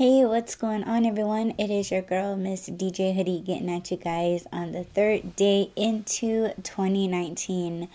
Hey, 0.00 0.24
what's 0.24 0.54
going 0.54 0.84
on, 0.84 1.04
everyone? 1.04 1.50
It 1.58 1.68
is 1.68 1.90
your 1.90 2.00
girl, 2.00 2.34
Miss 2.34 2.70
DJ 2.70 3.14
Hoodie, 3.14 3.42
getting 3.42 3.68
at 3.68 3.90
you 3.90 3.98
guys 3.98 4.46
on 4.50 4.72
the 4.72 4.82
third 4.82 5.36
day 5.36 5.72
into 5.76 6.54
2019. 6.62 7.86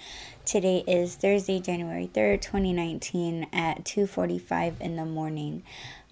Today 0.46 0.83
is 0.86 1.15
Thursday, 1.15 1.60
January 1.60 2.07
3rd, 2.13 2.44
2019 2.44 3.47
at 3.52 3.83
2:45 3.86 4.79
in 4.81 4.97
the 4.97 5.04
morning. 5.04 5.63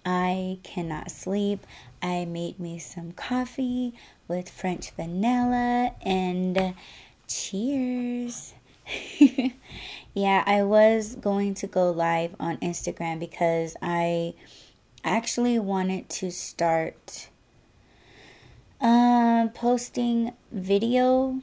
I 0.04 0.58
cannot 0.64 1.12
sleep. 1.12 1.64
I 2.02 2.24
made 2.24 2.58
me 2.58 2.80
some 2.80 3.12
coffee 3.12 3.94
with 4.26 4.50
French 4.50 4.90
vanilla 4.96 5.94
and 6.04 6.74
cheers. 7.28 8.54
yeah, 10.12 10.42
I 10.44 10.64
was 10.64 11.14
going 11.14 11.54
to 11.54 11.68
go 11.68 11.92
live 11.92 12.34
on 12.40 12.56
Instagram 12.56 13.20
because 13.20 13.76
I 13.80 14.34
actually 15.04 15.58
wanted 15.58 16.08
to 16.08 16.30
start 16.30 17.28
uh, 18.80 19.48
posting 19.54 20.32
video 20.50 21.40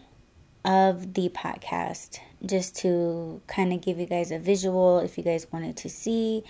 of 0.65 1.13
the 1.13 1.29
podcast 1.29 2.19
just 2.45 2.75
to 2.77 3.41
kind 3.47 3.71
of 3.73 3.81
give 3.81 3.99
you 3.99 4.05
guys 4.05 4.31
a 4.31 4.39
visual 4.39 4.99
if 4.99 5.17
you 5.17 5.23
guys 5.23 5.47
wanted 5.51 5.77
to 5.77 5.89
see. 5.89 6.43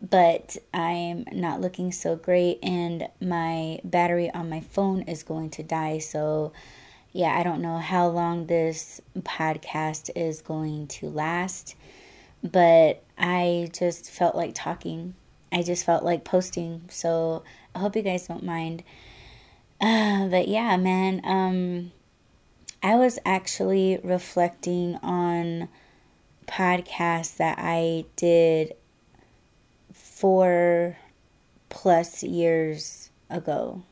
But 0.00 0.56
I'm 0.74 1.24
not 1.32 1.60
looking 1.60 1.90
so 1.90 2.16
great, 2.16 2.58
and 2.62 3.08
my 3.20 3.80
battery 3.82 4.30
on 4.30 4.50
my 4.50 4.60
phone 4.60 5.02
is 5.02 5.22
going 5.22 5.50
to 5.50 5.62
die. 5.62 5.98
So, 5.98 6.52
yeah, 7.12 7.36
I 7.36 7.42
don't 7.42 7.62
know 7.62 7.78
how 7.78 8.08
long 8.08 8.46
this 8.46 9.00
podcast 9.20 10.10
is 10.14 10.42
going 10.42 10.88
to 10.88 11.08
last, 11.08 11.76
but 12.42 13.02
I 13.16 13.70
just 13.72 14.10
felt 14.10 14.36
like 14.36 14.54
talking. 14.54 15.14
I 15.52 15.62
just 15.62 15.84
felt 15.84 16.04
like 16.04 16.24
posting. 16.24 16.82
So, 16.88 17.42
I 17.74 17.78
hope 17.78 17.96
you 17.96 18.02
guys 18.02 18.26
don't 18.26 18.44
mind. 18.44 18.82
Uh, 19.80 20.26
but 20.28 20.48
yeah, 20.48 20.76
man, 20.76 21.20
um, 21.24 21.92
I 22.82 22.96
was 22.96 23.18
actually 23.24 23.98
reflecting 24.02 24.96
on 25.02 25.68
podcasts 26.46 27.36
that 27.36 27.58
I 27.58 28.04
did 28.16 28.74
four 29.92 30.96
plus 31.68 32.22
years 32.22 33.10
ago, 33.28 33.82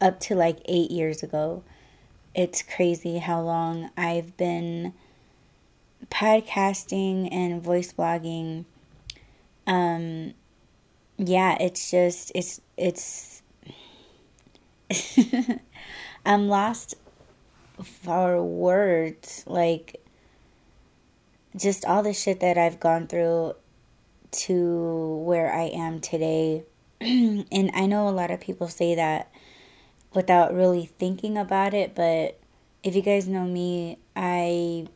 up 0.00 0.20
to 0.20 0.34
like 0.34 0.60
eight 0.66 0.90
years 0.90 1.22
ago. 1.22 1.62
It's 2.34 2.62
crazy 2.62 3.18
how 3.18 3.40
long 3.42 3.90
I've 3.96 4.36
been 4.36 4.94
podcasting 6.10 7.28
and 7.32 7.62
voice 7.62 7.92
blogging. 7.92 8.64
Um, 9.66 10.34
yeah, 11.20 11.56
it's 11.60 11.90
just, 11.90 12.32
it's, 12.34 12.60
it's, 12.76 13.42
I'm 16.26 16.48
lost 16.48 16.94
for 17.82 18.42
words 18.42 19.44
like 19.46 20.02
just 21.56 21.84
all 21.84 22.02
the 22.02 22.12
shit 22.12 22.40
that 22.40 22.56
I've 22.58 22.80
gone 22.80 23.06
through 23.06 23.54
to 24.30 25.22
where 25.24 25.52
I 25.52 25.64
am 25.64 26.00
today. 26.00 26.64
and 27.00 27.70
I 27.74 27.86
know 27.86 28.08
a 28.08 28.10
lot 28.10 28.30
of 28.30 28.40
people 28.40 28.68
say 28.68 28.94
that 28.94 29.30
without 30.14 30.54
really 30.54 30.86
thinking 30.86 31.36
about 31.36 31.74
it, 31.74 31.94
but 31.94 32.38
if 32.82 32.96
you 32.96 33.02
guys 33.02 33.28
know 33.28 33.44
me, 33.44 33.98
I 34.16 34.86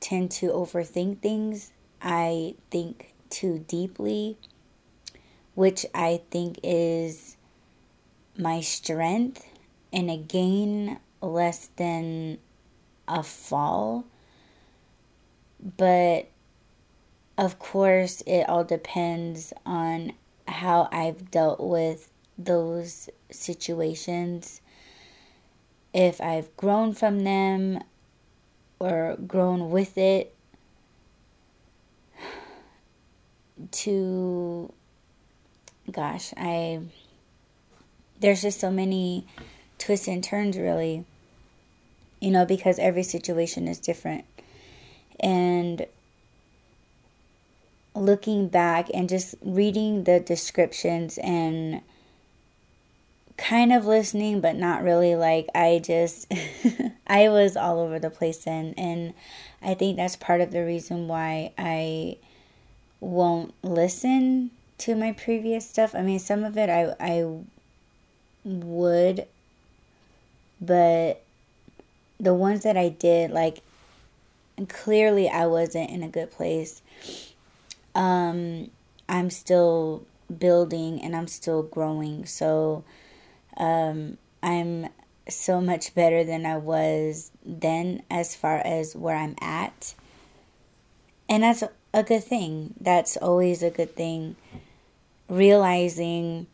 tend 0.00 0.30
to 0.32 0.48
overthink 0.48 1.20
things. 1.20 1.72
I 2.02 2.54
think 2.70 3.14
too 3.28 3.64
deeply, 3.66 4.36
which 5.54 5.84
I 5.94 6.20
think 6.30 6.60
is 6.62 7.36
my 8.36 8.60
strength 8.60 9.46
and 9.92 10.10
a 10.10 10.16
gain 10.16 10.98
less 11.20 11.68
than 11.76 12.38
a 13.06 13.22
fall. 13.22 14.04
But 15.76 16.28
of 17.36 17.58
course, 17.58 18.22
it 18.26 18.48
all 18.48 18.64
depends 18.64 19.52
on 19.66 20.12
how 20.46 20.88
I've 20.92 21.30
dealt 21.30 21.60
with 21.60 22.10
those 22.38 23.08
situations. 23.30 24.60
If 25.92 26.20
I've 26.20 26.54
grown 26.56 26.94
from 26.94 27.20
them 27.20 27.82
or 28.78 29.16
grown 29.26 29.70
with 29.70 29.98
it 29.98 30.34
to 33.70 34.72
gosh, 35.90 36.32
I 36.36 36.80
there's 38.20 38.42
just 38.42 38.60
so 38.60 38.70
many 38.70 39.26
twists 39.78 40.08
and 40.08 40.22
turns 40.22 40.58
really 40.58 41.04
you 42.20 42.30
know, 42.30 42.44
because 42.44 42.78
every 42.78 43.02
situation 43.02 43.66
is 43.66 43.78
different. 43.78 44.24
And 45.18 45.86
looking 47.94 48.48
back 48.48 48.88
and 48.94 49.08
just 49.08 49.34
reading 49.42 50.04
the 50.04 50.20
descriptions 50.20 51.18
and 51.18 51.82
kind 53.36 53.72
of 53.72 53.86
listening 53.86 54.40
but 54.40 54.54
not 54.54 54.82
really 54.82 55.16
like 55.16 55.46
I 55.54 55.80
just 55.82 56.30
I 57.06 57.30
was 57.30 57.56
all 57.56 57.80
over 57.80 57.98
the 57.98 58.10
place 58.10 58.46
and 58.46 58.78
and 58.78 59.14
I 59.62 59.74
think 59.74 59.96
that's 59.96 60.14
part 60.14 60.40
of 60.40 60.52
the 60.52 60.64
reason 60.64 61.08
why 61.08 61.52
I 61.58 62.18
won't 63.00 63.54
listen 63.62 64.50
to 64.80 64.94
my 64.94 65.12
previous 65.12 65.68
stuff. 65.68 65.94
I 65.94 66.02
mean 66.02 66.18
some 66.18 66.44
of 66.44 66.56
it 66.56 66.68
I 66.68 66.94
I 67.00 67.26
would 68.44 69.26
but 70.60 71.22
the 72.18 72.34
ones 72.34 72.62
that 72.64 72.76
I 72.76 72.90
did, 72.90 73.30
like, 73.30 73.62
clearly 74.68 75.28
I 75.28 75.46
wasn't 75.46 75.90
in 75.90 76.02
a 76.02 76.08
good 76.08 76.30
place. 76.30 76.82
Um, 77.94 78.70
I'm 79.08 79.30
still 79.30 80.04
building 80.38 81.00
and 81.02 81.16
I'm 81.16 81.28
still 81.28 81.62
growing. 81.62 82.26
So, 82.26 82.84
um, 83.56 84.18
I'm 84.42 84.88
so 85.28 85.60
much 85.60 85.94
better 85.94 86.24
than 86.24 86.44
I 86.44 86.58
was 86.58 87.30
then 87.44 88.02
as 88.10 88.34
far 88.36 88.58
as 88.58 88.94
where 88.94 89.16
I'm 89.16 89.36
at. 89.40 89.94
And 91.28 91.42
that's 91.42 91.64
a 91.94 92.02
good 92.02 92.24
thing. 92.24 92.74
That's 92.80 93.16
always 93.16 93.62
a 93.62 93.70
good 93.70 93.96
thing. 93.96 94.36
Realizing 95.30 96.48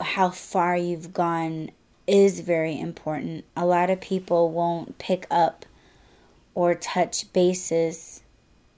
how 0.00 0.30
far 0.30 0.76
you've 0.76 1.12
gone 1.12 1.70
is 2.06 2.40
very 2.40 2.80
important. 2.80 3.44
A 3.54 3.66
lot 3.66 3.90
of 3.90 4.00
people 4.00 4.50
won't 4.50 4.96
pick 4.96 5.26
up 5.30 5.66
or 6.54 6.74
touch 6.74 7.30
bases 7.34 8.22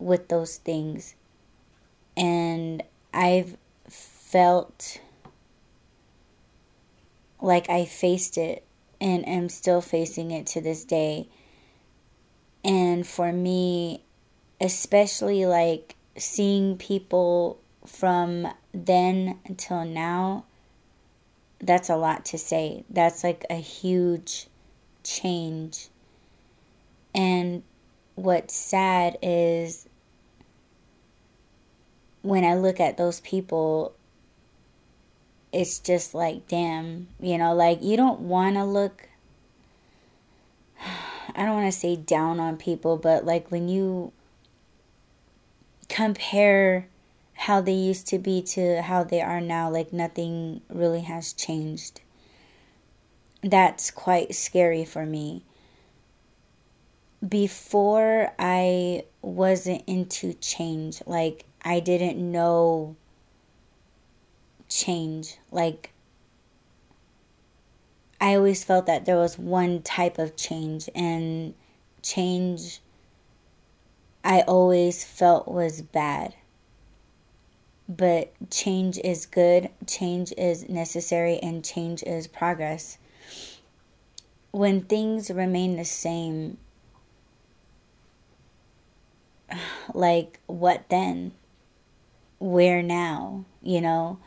with 0.01 0.29
those 0.29 0.57
things. 0.57 1.15
And 2.17 2.83
I've 3.13 3.57
felt 3.89 5.01
like 7.41 7.71
I 7.71 7.85
faced 7.85 8.37
it 8.37 8.65
and 9.01 9.27
am 9.29 9.49
still 9.49 9.81
facing 9.81 10.33
it 10.33 10.47
to 10.49 10.61
this 10.61 10.85
day. 10.85 11.29
And 12.65 13.07
for 13.07 13.33
me, 13.33 14.03
especially 14.61 15.47
like 15.47 15.94
seeing 16.17 16.77
people 16.77 17.59
from 17.87 18.49
then 18.73 19.39
until 19.47 19.85
now 19.85 20.45
that's 21.65 21.89
a 21.89 21.97
lot 21.97 22.27
to 22.27 22.39
say. 22.39 22.85
That's 22.91 23.25
like 23.25 23.45
a 23.49 23.55
huge 23.55 24.49
change. 25.03 25.89
And 27.15 27.63
what's 28.17 28.55
sad 28.55 29.17
is 29.23 29.89
when 32.23 32.45
I 32.45 32.55
look 32.55 32.81
at 32.81 32.97
those 32.97 33.21
people, 33.21 33.95
it's 35.53 35.79
just 35.79 36.15
like, 36.15 36.49
damn, 36.49 37.09
you 37.21 37.39
know, 37.39 37.55
like 37.55 37.83
you 37.83 37.97
don't 37.97 38.21
want 38.21 38.57
to 38.57 38.65
look, 38.65 39.09
I 41.35 41.45
don't 41.45 41.55
want 41.55 41.73
to 41.73 41.79
say 41.79 41.97
down 41.97 42.41
on 42.41 42.57
people, 42.57 42.97
but 42.97 43.25
like 43.25 43.51
when 43.51 43.69
you 43.69 44.13
compare 45.95 46.89
how 47.35 47.61
they 47.61 47.73
used 47.73 48.09
to 48.09 48.19
be 48.19 48.43
to 48.43 48.83
how 48.83 49.05
they 49.05 49.21
are 49.21 49.41
now, 49.41 49.71
like 49.71 49.93
nothing 49.93 50.61
really 50.69 51.03
has 51.03 51.33
changed. 51.33 52.01
That's 53.45 53.93
quite 53.93 54.35
scary 54.35 54.85
for 54.85 55.07
me. 55.07 55.45
Before 57.27 58.33
I 58.41 59.05
wasn't 59.23 59.85
into 59.87 60.35
change, 60.35 61.01
like 61.07 61.45
I 61.65 61.79
didn't 61.79 62.19
know 62.19 62.97
change. 64.69 65.39
Like 65.53 65.93
I 68.21 68.35
always 68.35 68.65
felt 68.65 68.87
that 68.87 69.05
there 69.05 69.17
was 69.17 69.39
one 69.39 69.81
type 69.83 70.19
of 70.19 70.35
change, 70.35 70.89
and 70.93 71.55
change 72.03 72.81
I 74.25 74.41
always 74.41 75.05
felt 75.05 75.47
was 75.47 75.83
bad 75.83 76.35
but 77.89 78.33
change 78.51 78.99
is 78.99 79.27
good, 79.27 79.71
change 79.87 80.33
is 80.39 80.69
necessary, 80.69 81.39
and 81.43 81.65
change 81.65 82.03
is 82.03 82.27
progress. 82.27 82.99
When 84.51 84.83
things 84.83 85.31
remain 85.31 85.77
the 85.77 85.85
same, 85.85 86.59
like 89.95 90.41
what 90.47 90.89
then? 90.89 91.33
Where 92.39 92.83
now? 92.83 93.45
You 93.63 93.81
know? 93.81 94.19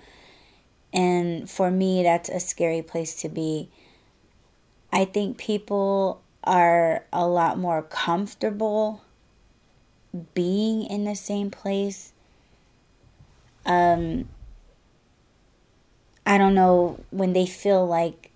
And 0.94 1.50
for 1.50 1.70
me, 1.70 2.04
that's 2.04 2.30
a 2.30 2.40
scary 2.40 2.82
place 2.82 3.22
to 3.22 3.30
be. 3.30 3.70
I 4.92 5.06
think 5.06 5.38
people 5.38 6.22
are 6.44 7.06
a 7.12 7.28
lot 7.28 7.60
more 7.60 7.82
comfortable 7.82 9.02
being 10.34 10.84
in 10.84 11.04
the 11.04 11.16
same 11.16 11.52
place. 11.52 12.14
Um, 13.66 14.30
I 16.26 16.38
don't 16.38 16.54
know 16.54 17.00
when 17.12 17.34
they 17.34 17.46
feel 17.46 17.86
like 17.86 18.32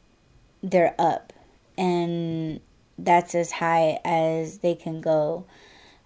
they're 0.63 0.95
up 0.99 1.33
and 1.77 2.59
that's 2.97 3.35
as 3.35 3.51
high 3.51 3.99
as 4.05 4.59
they 4.59 4.75
can 4.75 5.01
go. 5.01 5.45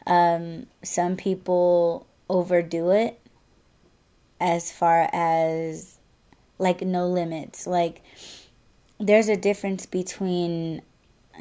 Um, 0.07 0.68
some 0.83 1.18
people 1.18 2.07
overdo 2.30 2.92
it 2.92 3.19
as 4.39 4.71
far 4.71 5.10
as 5.12 5.98
like 6.60 6.81
no 6.81 7.07
limits. 7.07 7.68
Like 7.68 8.01
there's 9.00 9.30
a 9.30 9.36
difference 9.36 9.86
between 9.86 10.81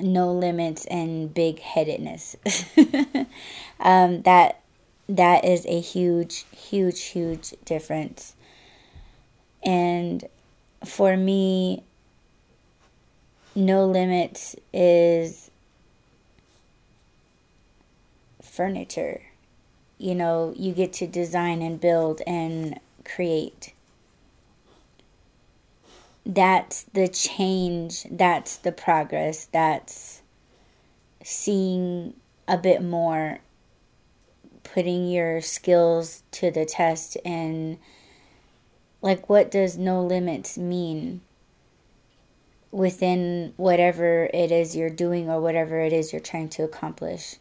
no 0.01 0.33
limits 0.33 0.87
and 0.87 1.33
big 1.33 1.61
headedness. 1.61 2.37
um, 3.81 4.23
that 4.23 4.61
that 5.09 5.45
is 5.45 5.67
a 5.67 5.81
huge, 5.81 6.47
huge, 6.51 7.03
huge 7.03 7.55
difference. 7.65 8.35
And 9.63 10.25
for 10.85 11.17
me, 11.17 11.83
no 13.55 13.87
limits 13.87 14.57
is 14.73 15.51
furniture. 18.43 19.23
You 19.99 20.15
know, 20.15 20.55
you 20.57 20.73
get 20.73 20.93
to 20.95 21.07
design 21.07 21.63
and 21.63 21.81
build 21.81 22.21
and 22.27 22.81
create. 23.05 23.74
That's 26.27 26.85
the 26.95 27.09
change, 27.09 28.07
that's 28.11 28.57
the 28.57 28.73
progress, 28.73 29.47
that's 29.47 30.23
seeing 31.23 32.15
a 32.49 32.57
bit 32.57 32.83
more, 32.83 33.41
putting 34.63 35.09
your 35.09 35.41
skills 35.41 36.23
to 36.33 36.51
the 36.51 36.65
test, 36.65 37.17
and 37.25 37.79
like, 39.03 39.29
what 39.29 39.51
does 39.51 39.77
no 39.77 40.03
limits 40.03 40.57
mean? 40.57 41.21
within 42.75 43.55
whatever 43.57 44.29
it 44.35 44.51
is 44.51 44.75
you're 44.75 44.91
doing 44.91 45.31
or 45.31 45.41
whatever 45.41 45.79
it 45.79 45.93
is 45.93 46.13
you're 46.13 46.21
trying 46.21 46.49
to 46.49 46.65
accomplish 46.65 47.37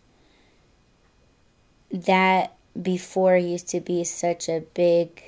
that 1.91 2.55
before 2.79 3.35
used 3.35 3.67
to 3.67 3.79
be 3.79 4.03
such 4.03 4.47
a 4.47 4.63
big 4.75 5.23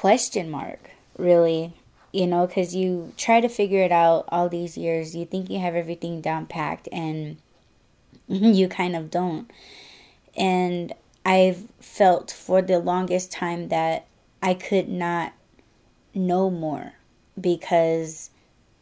question 0.00 0.50
mark, 0.50 0.90
really. 1.18 1.74
You 2.10 2.26
know, 2.26 2.46
because 2.46 2.74
you 2.74 3.12
try 3.18 3.40
to 3.40 3.48
figure 3.48 3.82
it 3.82 3.92
out 3.92 4.24
all 4.28 4.48
these 4.48 4.78
years. 4.78 5.14
You 5.14 5.26
think 5.26 5.50
you 5.50 5.60
have 5.60 5.74
everything 5.74 6.22
down 6.22 6.46
packed, 6.46 6.88
and 6.90 7.36
you 8.28 8.66
kind 8.66 8.96
of 8.96 9.10
don't. 9.10 9.50
And 10.34 10.94
I've 11.24 11.68
felt 11.80 12.30
for 12.30 12.62
the 12.62 12.78
longest 12.78 13.30
time 13.30 13.68
that 13.68 14.06
I 14.42 14.54
could 14.54 14.88
not 14.88 15.34
know 16.14 16.50
more 16.50 16.94
because 17.38 18.30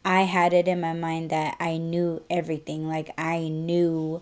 I 0.05 0.21
had 0.21 0.53
it 0.53 0.69
in 0.69 0.79
my 0.79 0.93
mind 0.93 1.31
that 1.31 1.57
I 1.59 1.77
knew 1.77 2.23
everything. 2.29 2.87
Like 2.87 3.11
I 3.17 3.49
knew 3.49 4.21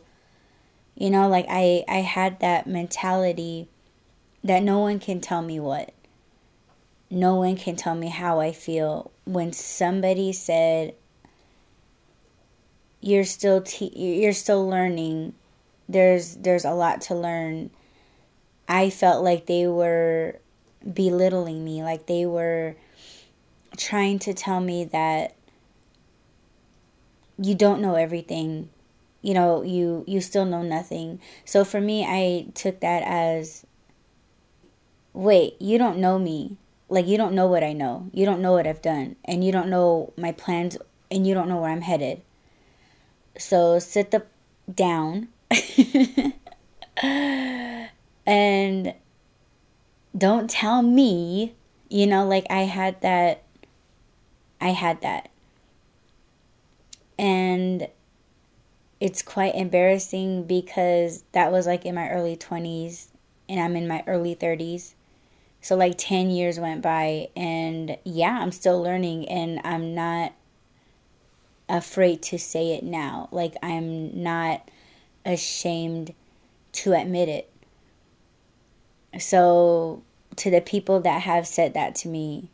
you 0.95 1.11
know, 1.11 1.29
like 1.29 1.45
I 1.47 1.85
I 1.87 1.97
had 2.01 2.39
that 2.39 2.65
mentality 2.65 3.67
that 4.43 4.63
no 4.63 4.79
one 4.79 4.99
can 4.99 5.21
tell 5.21 5.43
me 5.43 5.59
what. 5.59 5.93
No 7.09 7.35
one 7.35 7.55
can 7.55 7.75
tell 7.75 7.95
me 7.95 8.07
how 8.07 8.39
I 8.39 8.51
feel 8.51 9.11
when 9.25 9.53
somebody 9.53 10.33
said 10.33 10.93
you're 12.99 13.23
still 13.23 13.61
te- 13.61 13.93
you're 13.95 14.33
still 14.33 14.67
learning. 14.67 15.33
There's 15.87 16.35
there's 16.35 16.65
a 16.65 16.73
lot 16.73 17.01
to 17.01 17.15
learn. 17.15 17.69
I 18.67 18.89
felt 18.89 19.23
like 19.23 19.45
they 19.45 19.67
were 19.67 20.39
belittling 20.93 21.63
me, 21.63 21.83
like 21.83 22.07
they 22.07 22.25
were 22.25 22.75
trying 23.77 24.19
to 24.19 24.33
tell 24.33 24.59
me 24.59 24.83
that 24.85 25.35
you 27.39 27.55
don't 27.55 27.81
know 27.81 27.95
everything 27.95 28.69
you 29.21 29.33
know 29.33 29.61
you 29.61 30.03
you 30.07 30.21
still 30.21 30.45
know 30.45 30.63
nothing 30.63 31.19
so 31.45 31.63
for 31.63 31.79
me 31.79 32.05
i 32.05 32.47
took 32.53 32.79
that 32.79 33.03
as 33.03 33.65
wait 35.13 35.55
you 35.61 35.77
don't 35.77 35.97
know 35.97 36.17
me 36.17 36.57
like 36.89 37.07
you 37.07 37.17
don't 37.17 37.33
know 37.33 37.47
what 37.47 37.63
i 37.63 37.73
know. 37.73 38.09
You 38.13 38.25
don't 38.25 38.41
know 38.41 38.53
what 38.53 38.67
i've 38.67 38.81
done. 38.81 39.15
And 39.25 39.43
you 39.43 39.51
don't 39.51 39.69
know 39.69 40.13
my 40.17 40.31
plans. 40.31 40.77
And 41.09 41.25
you 41.25 41.33
don't 41.33 41.49
know 41.49 41.57
where 41.57 41.71
i'm 41.71 41.81
headed. 41.81 42.21
So 43.37 43.79
sit 43.79 44.11
the 44.11 44.25
down. 44.73 45.29
And 48.27 48.93
don't 50.17 50.49
tell 50.49 50.81
me 50.81 51.53
you 51.89 52.05
know 52.05 52.25
like 52.27 52.45
i 52.49 52.61
had 52.61 52.99
that 53.01 53.43
i 54.59 54.69
had 54.69 55.01
that. 55.01 55.29
And 57.17 57.87
it's 58.99 59.21
quite 59.21 59.55
embarrassing 59.55 60.43
because 60.43 61.23
that 61.31 61.51
was 61.51 61.67
like 61.67 61.85
in 61.85 61.95
my 61.95 62.09
early 62.09 62.35
20s 62.35 63.07
and 63.47 63.59
I'm 63.59 63.75
in 63.75 63.87
my 63.87 64.03
early 64.07 64.35
30s. 64.35 64.93
So 65.61 65.75
like 65.75 65.97
10 65.97 66.29
years 66.29 66.59
went 66.59 66.81
by 66.81 67.29
and 67.35 67.97
yeah, 68.03 68.39
I'm 68.39 68.51
still 68.51 68.81
learning 68.81 69.27
and 69.27 69.59
I'm 69.63 69.93
not 69.93 70.33
afraid 71.69 72.21
to 72.23 72.39
say 72.39 72.73
it 72.73 72.83
now. 72.83 73.27
Like 73.31 73.55
I'm 73.61 74.23
not 74.23 74.69
ashamed 75.25 76.13
to 76.73 76.93
admit 76.93 77.29
it. 77.29 77.49
So 79.19 80.03
to 80.37 80.51
the 80.51 80.61
people 80.61 81.01
that 81.01 81.23
have 81.23 81.47
said 81.47 81.73
that 81.73 81.95
to 81.95 82.07
me 82.07 82.49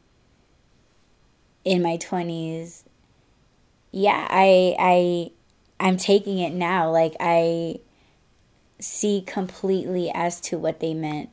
in 1.64 1.82
my 1.82 1.98
20s, 1.98 2.84
yeah, 3.92 4.28
I 4.30 4.76
I 4.80 5.32
I'm 5.80 5.98
taking 5.98 6.40
it 6.40 6.54
now 6.54 6.90
like 6.90 7.16
I 7.20 7.80
see 8.80 9.24
completely 9.26 10.10
as 10.14 10.42
to 10.42 10.58
what 10.58 10.80
they 10.80 10.94
meant. 10.94 11.30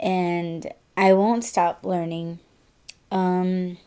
And 0.00 0.72
I 0.96 1.12
won't 1.12 1.44
stop 1.44 1.84
learning. 1.84 2.40
Um 3.10 3.78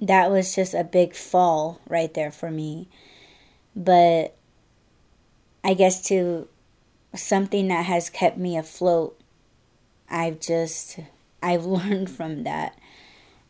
that 0.00 0.30
was 0.30 0.54
just 0.54 0.74
a 0.74 0.84
big 0.84 1.14
fall 1.14 1.80
right 1.88 2.12
there 2.12 2.30
for 2.30 2.50
me. 2.50 2.88
But 3.74 4.36
I 5.64 5.74
guess 5.74 6.06
to 6.08 6.46
something 7.14 7.68
that 7.68 7.86
has 7.86 8.10
kept 8.10 8.36
me 8.36 8.56
afloat, 8.56 9.18
I've 10.08 10.40
just 10.40 10.98
I've 11.42 11.64
learned 11.76 12.10
from 12.10 12.44
that 12.44 12.78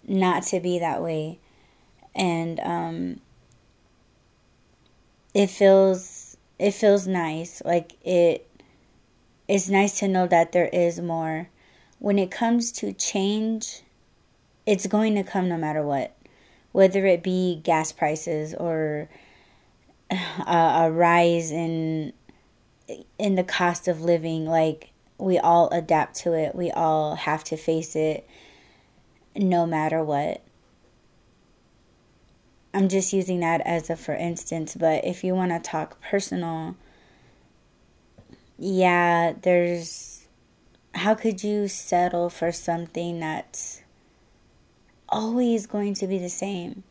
not 0.07 0.45
to 0.45 0.61
be 0.61 0.79
that 0.79 1.03
way 1.03 1.39
and 2.15 2.61
um, 2.61 3.21
it 5.33 5.49
feels 5.49 6.37
it 6.59 6.73
feels 6.73 7.07
nice. 7.07 7.63
Like 7.65 7.93
it 8.05 8.49
it's 9.49 9.69
nice 9.69 9.99
to 9.99 10.09
know 10.09 10.27
that 10.27 10.53
there 10.53 10.69
is 10.69 11.01
more. 11.01 11.49
When 11.99 12.19
it 12.19 12.31
comes 12.31 12.73
to 12.73 12.93
change, 12.93 13.83
it's 14.67 14.87
going 14.87 15.15
to 15.17 15.23
come 15.23 15.49
no 15.49 15.59
matter 15.59 15.83
what. 15.83 16.17
Whether 16.73 17.07
it 17.07 17.23
be 17.23 17.61
gas 17.63 17.93
prices 17.93 18.55
or 18.55 19.09
a, 20.11 20.87
a 20.87 20.91
rise 20.91 21.51
in 21.51 22.13
in 23.19 23.35
the 23.35 23.45
cost 23.45 23.89
of 23.89 24.03
living, 24.03 24.45
like 24.45 24.91
we 25.17 25.39
all 25.39 25.69
adapt 25.71 26.17
to 26.17 26.35
it. 26.35 26.55
We 26.55 26.71
all 26.71 27.15
have 27.15 27.45
to 27.45 27.57
face 27.57 27.97
it 27.97 28.29
no 29.35 29.67
matter 29.67 30.03
what. 30.03 30.43
I'm 32.75 32.89
just 32.89 33.13
using 33.13 33.41
that 33.41 33.61
as 33.61 33.89
a 33.89 33.97
for 33.97 34.15
instance, 34.15 34.75
but 34.75 35.05
if 35.05 35.23
you 35.23 35.35
want 35.35 35.53
to 35.53 35.61
talk 35.61 36.01
personal, 36.01 36.77
yeah, 38.59 39.35
there's 39.43 40.27
how 40.95 41.15
could 41.15 41.43
you 41.43 41.67
settle 41.67 42.31
for 42.31 42.53
something 42.53 43.21
that's 43.21 43.83
always 45.09 45.67
going 45.67 45.95
to 45.95 46.07
be 46.07 46.19
the 46.19 46.29
same? 46.29 46.85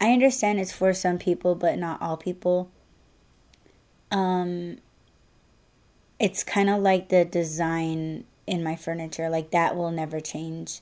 I 0.00 0.12
understand 0.12 0.60
it's 0.60 0.72
for 0.72 0.94
some 0.94 1.18
people, 1.18 1.54
but 1.54 1.78
not 1.78 2.00
all 2.00 2.16
people. 2.16 2.70
Um, 4.10 4.78
it's 6.18 6.42
kind 6.42 6.70
of 6.70 6.80
like 6.80 7.08
the 7.08 7.24
design 7.24 8.24
in 8.46 8.64
my 8.64 8.74
furniture 8.74 9.28
like 9.28 9.50
that 9.50 9.76
will 9.76 9.90
never 9.90 10.20
change 10.20 10.80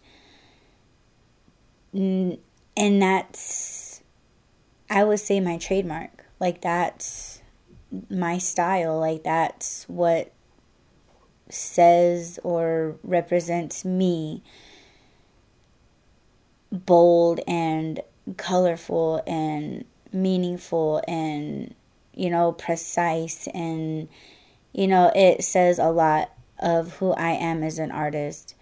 and 1.92 2.38
that's 2.76 4.02
i 4.88 5.02
would 5.02 5.18
say 5.18 5.40
my 5.40 5.58
trademark 5.58 6.24
like 6.38 6.60
that's 6.60 7.42
my 8.10 8.38
style 8.38 8.98
like 9.00 9.24
that's 9.24 9.84
what 9.88 10.32
says 11.48 12.38
or 12.42 12.96
represents 13.02 13.84
me. 13.84 14.42
Bold 16.72 17.40
and 17.46 18.00
colorful 18.36 19.22
and 19.26 19.84
meaningful 20.12 21.02
and 21.06 21.74
you 22.14 22.30
know 22.30 22.52
precise. 22.52 23.48
And 23.54 24.08
you 24.72 24.86
know 24.86 25.12
it 25.14 25.44
says 25.44 25.78
a 25.78 25.90
lot 25.90 26.32
of 26.58 26.94
who 26.96 27.12
I 27.12 27.30
am 27.30 27.62
as 27.62 27.78
an 27.78 27.90
artist. 27.90 28.54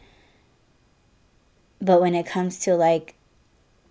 But 1.80 2.00
when 2.00 2.14
it 2.14 2.26
comes 2.26 2.58
to 2.60 2.74
like 2.74 3.14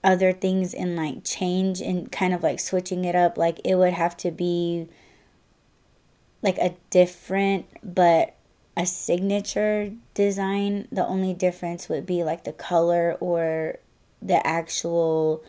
other 0.03 0.33
things 0.33 0.73
and 0.73 0.95
like 0.95 1.23
change 1.23 1.79
and 1.79 2.11
kind 2.11 2.33
of 2.33 2.43
like 2.43 2.59
switching 2.59 3.05
it 3.05 3.15
up 3.15 3.37
like 3.37 3.61
it 3.63 3.75
would 3.75 3.93
have 3.93 4.17
to 4.17 4.31
be 4.31 4.85
like 6.43 6.59
a 6.59 6.75
different 6.91 7.65
but 7.83 8.35
a 8.77 8.85
signature 8.85 9.91
design 10.13 10.87
the 10.91 11.05
only 11.05 11.33
difference 11.33 11.89
would 11.89 12.05
be 12.05 12.23
like 12.23 12.43
the 12.43 12.53
color 12.53 13.17
or 13.19 13.77
the 14.21 14.45
actual 14.45 15.43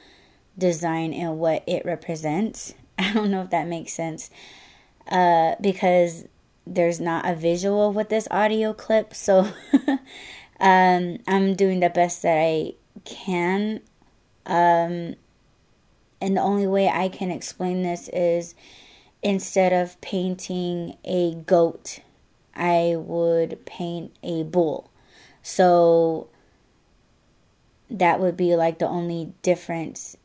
design 0.57 1.13
and 1.13 1.39
what 1.39 1.63
it 1.67 1.85
represents. 1.85 2.75
I 2.99 3.13
don't 3.13 3.31
know 3.31 3.43
if 3.43 3.51
that 3.51 3.67
makes 3.67 3.93
sense. 3.93 4.31
Uh, 5.09 5.55
because 5.61 6.25
there's 6.67 7.01
not 7.01 7.29
a 7.29 7.35
visual 7.35 7.93
with 7.93 8.09
this 8.09 8.27
audio 8.31 8.73
clip, 8.73 9.15
so 9.15 9.53
um, 10.61 11.19
I'm 11.27 11.55
doing 11.55 11.81
the 11.81 11.91
best 11.91 12.23
that 12.23 12.39
I 12.39 12.73
can. 13.05 13.81
Um, 14.47 15.17
and 16.21 16.37
the 16.37 16.41
only 16.41 16.67
way 16.67 16.89
I 16.89 17.11
can 17.11 17.31
explain 17.31 17.83
this 17.83 18.09
is 18.09 18.55
instead 19.25 19.73
of 19.73 19.99
painting 20.03 20.97
a 21.03 21.35
goat, 21.35 22.01
I 22.55 22.95
would 22.97 23.65
paint 23.65 24.15
a 24.23 24.45
bull. 24.45 24.91
So 25.43 26.29
that 27.91 28.21
would 28.21 28.37
be 28.37 28.55
like 28.55 28.79
the 28.79 28.87
only 28.87 29.33
difference 29.43 30.17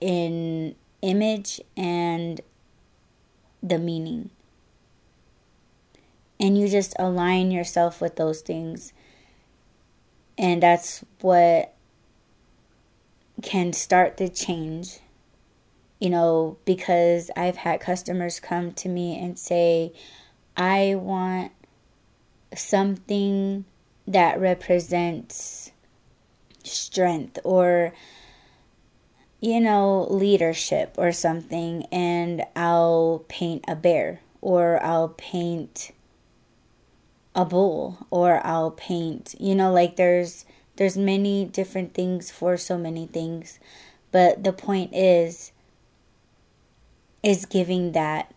in 0.00 0.74
image 1.02 1.60
and 1.76 2.40
the 3.62 3.78
meaning. 3.78 4.30
And 6.40 6.58
you 6.58 6.68
just 6.68 6.94
align 6.98 7.50
yourself 7.50 8.00
with 8.00 8.16
those 8.16 8.40
things. 8.40 8.94
And 10.38 10.62
that's 10.62 11.04
what 11.20 11.74
can 13.42 13.74
start 13.74 14.16
the 14.16 14.30
change. 14.30 15.00
You 16.00 16.10
know, 16.10 16.56
because 16.64 17.30
I've 17.36 17.56
had 17.56 17.80
customers 17.80 18.40
come 18.40 18.72
to 18.72 18.88
me 18.88 19.22
and 19.22 19.38
say, 19.38 19.92
I 20.56 20.96
want 20.96 21.52
something 22.56 23.64
that 24.06 24.40
represents 24.40 25.70
strength 26.64 27.38
or 27.44 27.92
you 29.40 29.58
know, 29.58 30.06
leadership 30.10 30.94
or 30.98 31.12
something, 31.12 31.86
and 31.90 32.44
I'll 32.54 33.24
paint 33.28 33.64
a 33.66 33.74
bear, 33.74 34.20
or 34.42 34.82
I'll 34.84 35.08
paint 35.08 35.92
a 37.34 37.44
bull, 37.46 38.06
or 38.10 38.44
I'll 38.46 38.70
paint, 38.70 39.34
you 39.40 39.54
know, 39.54 39.72
like 39.72 39.96
there's 39.96 40.44
there's 40.76 40.96
many 40.96 41.44
different 41.46 41.94
things 41.94 42.30
for 42.30 42.56
so 42.56 42.76
many 42.76 43.06
things, 43.06 43.58
but 44.12 44.44
the 44.44 44.52
point 44.52 44.94
is 44.94 45.52
is 47.22 47.46
giving 47.46 47.92
that 47.92 48.32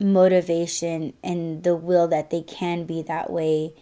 motivation 0.00 1.12
and 1.24 1.64
the 1.64 1.74
will 1.74 2.06
that 2.08 2.30
they 2.30 2.42
can 2.42 2.84
be 2.84 3.02
that 3.02 3.30
way 3.30 3.72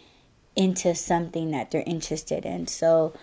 into 0.55 0.95
something 0.95 1.51
that 1.51 1.69
they're 1.69 1.83
interested 1.85 2.45
in. 2.45 2.67
So 2.67 3.13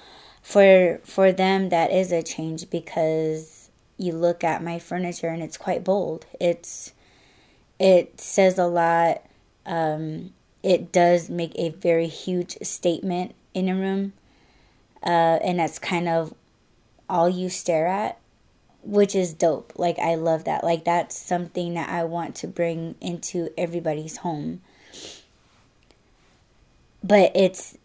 for 0.41 1.01
for 1.05 1.33
them 1.33 1.71
that 1.71 1.91
is 1.91 2.13
a 2.13 2.23
change 2.23 2.71
because 2.71 3.71
you 3.97 4.13
look 4.13 4.45
at 4.45 4.63
my 4.63 4.79
furniture 4.79 5.29
and 5.29 5.43
it's 5.43 5.57
quite 5.57 5.83
bold. 5.85 6.27
It's 6.41 6.93
it 7.79 8.21
says 8.21 8.59
a 8.59 8.67
lot. 8.67 9.23
Um, 9.67 10.33
it 10.63 10.93
does 10.93 11.29
make 11.29 11.53
a 11.57 11.71
very 11.71 12.07
huge 12.07 12.57
statement 12.63 13.35
in 13.53 13.69
a 13.69 13.75
room, 13.75 14.13
uh, 15.03 15.39
and 15.43 15.59
that's 15.59 15.79
kind 15.79 16.09
of 16.09 16.35
all 17.09 17.29
you 17.29 17.49
stare 17.49 17.87
at, 17.87 18.19
which 18.85 19.15
is 19.15 19.33
dope. 19.33 19.73
Like 19.77 19.99
I 19.99 20.15
love 20.15 20.45
that. 20.45 20.65
Like 20.65 20.85
that's 20.85 21.17
something 21.17 21.75
that 21.75 21.89
I 21.89 22.05
want 22.05 22.37
to 22.37 22.47
bring 22.47 22.95
into 23.01 23.51
everybody's 23.57 24.19
home. 24.19 24.61
But 27.03 27.33
it's 27.35 27.77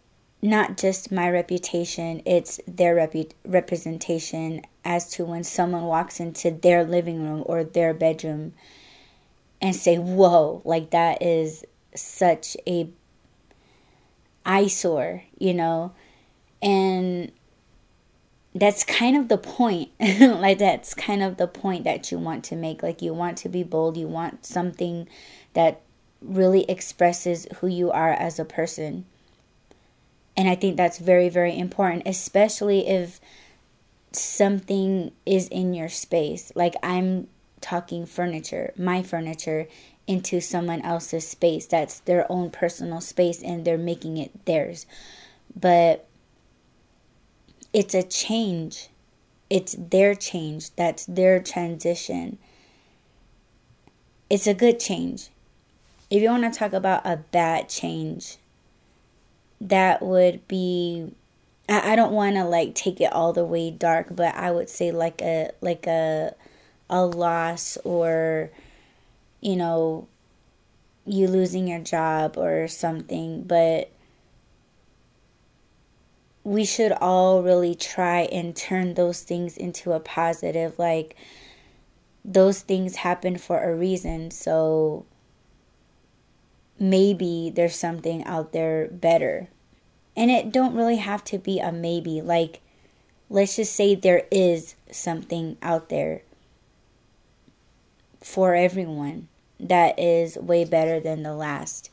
not 0.42 0.78
just 0.78 1.12
my 1.12 1.28
reputation, 1.28 2.22
it's 2.24 2.60
their 2.66 2.96
repu- 2.96 3.32
representation 3.44 4.62
as 4.84 5.08
to 5.10 5.24
when 5.24 5.44
someone 5.44 5.84
walks 5.84 6.20
into 6.20 6.50
their 6.50 6.84
living 6.84 7.22
room 7.22 7.42
or 7.44 7.62
their 7.62 7.92
bedroom 7.92 8.54
and 9.60 9.76
say, 9.76 9.98
Whoa, 9.98 10.62
like 10.64 10.90
that 10.90 11.22
is 11.22 11.64
such 11.94 12.56
a 12.66 12.88
eyesore, 14.46 15.22
you 15.38 15.52
know? 15.52 15.92
And 16.62 17.32
that's 18.54 18.84
kind 18.84 19.16
of 19.16 19.28
the 19.28 19.38
point. 19.38 19.90
like, 20.00 20.58
that's 20.58 20.94
kind 20.94 21.22
of 21.22 21.36
the 21.36 21.46
point 21.46 21.84
that 21.84 22.10
you 22.10 22.18
want 22.18 22.44
to 22.44 22.56
make. 22.56 22.82
Like, 22.82 23.02
you 23.02 23.14
want 23.14 23.38
to 23.38 23.48
be 23.48 23.62
bold, 23.62 23.96
you 23.96 24.08
want 24.08 24.44
something 24.44 25.08
that 25.54 25.80
really 26.20 26.64
expresses 26.64 27.46
who 27.56 27.66
you 27.66 27.90
are 27.90 28.12
as 28.12 28.38
a 28.38 28.44
person 28.44 29.04
and 30.40 30.48
I 30.48 30.54
think 30.54 30.78
that's 30.78 30.96
very, 30.96 31.28
very 31.28 31.58
important, 31.58 32.04
especially 32.06 32.88
if 32.88 33.20
something 34.12 35.12
is 35.26 35.48
in 35.48 35.74
your 35.74 35.90
space. 35.90 36.50
Like 36.54 36.74
I'm 36.82 37.28
talking 37.60 38.06
furniture, 38.06 38.72
my 38.76 39.02
furniture, 39.02 39.68
into 40.06 40.40
someone 40.40 40.80
else's 40.80 41.28
space. 41.28 41.66
That's 41.66 42.00
their 42.00 42.30
own 42.32 42.50
personal 42.50 43.02
space 43.02 43.42
and 43.42 43.64
they're 43.64 43.76
making 43.76 44.16
it 44.16 44.46
theirs. 44.46 44.86
But 45.54 46.06
it's 47.72 47.94
a 47.94 48.02
change. 48.02 48.88
It's 49.48 49.74
their 49.78 50.14
change. 50.14 50.74
That's 50.76 51.06
their 51.06 51.40
transition. 51.40 52.38
It's 54.28 54.46
a 54.46 54.54
good 54.54 54.78
change. 54.78 55.28
If 56.10 56.22
you 56.22 56.28
want 56.28 56.52
to 56.52 56.58
talk 56.58 56.72
about 56.72 57.02
a 57.04 57.16
bad 57.16 57.68
change, 57.68 58.36
that 59.60 60.02
would 60.02 60.46
be 60.48 61.12
I, 61.68 61.92
I 61.92 61.96
don't 61.96 62.12
want 62.12 62.36
to 62.36 62.44
like 62.44 62.74
take 62.74 63.00
it 63.00 63.12
all 63.12 63.32
the 63.32 63.44
way 63.44 63.70
dark, 63.70 64.08
but 64.10 64.34
I 64.34 64.50
would 64.50 64.68
say 64.68 64.90
like 64.90 65.22
a 65.22 65.50
like 65.60 65.86
a 65.86 66.34
a 66.88 67.04
loss 67.06 67.76
or 67.84 68.50
you 69.40 69.56
know 69.56 70.08
you 71.06 71.28
losing 71.28 71.68
your 71.68 71.80
job 71.80 72.36
or 72.36 72.68
something, 72.68 73.42
but 73.42 73.90
we 76.42 76.64
should 76.64 76.92
all 76.92 77.42
really 77.42 77.74
try 77.74 78.20
and 78.32 78.56
turn 78.56 78.94
those 78.94 79.22
things 79.22 79.56
into 79.56 79.92
a 79.92 80.00
positive 80.00 80.78
like 80.78 81.16
those 82.24 82.60
things 82.60 82.96
happen 82.96 83.36
for 83.36 83.62
a 83.62 83.74
reason 83.74 84.30
so 84.30 85.04
maybe 86.80 87.52
there's 87.54 87.76
something 87.76 88.24
out 88.24 88.52
there 88.52 88.88
better. 88.88 89.48
And 90.16 90.30
it 90.30 90.50
don't 90.50 90.74
really 90.74 90.96
have 90.96 91.22
to 91.24 91.38
be 91.38 91.60
a 91.60 91.70
maybe. 91.70 92.22
Like 92.22 92.62
let's 93.28 93.54
just 93.56 93.76
say 93.76 93.94
there 93.94 94.24
is 94.32 94.74
something 94.90 95.58
out 95.62 95.90
there 95.90 96.22
for 98.20 98.54
everyone 98.54 99.28
that 99.60 99.98
is 99.98 100.36
way 100.36 100.64
better 100.64 100.98
than 100.98 101.22
the 101.22 101.34
last. 101.34 101.90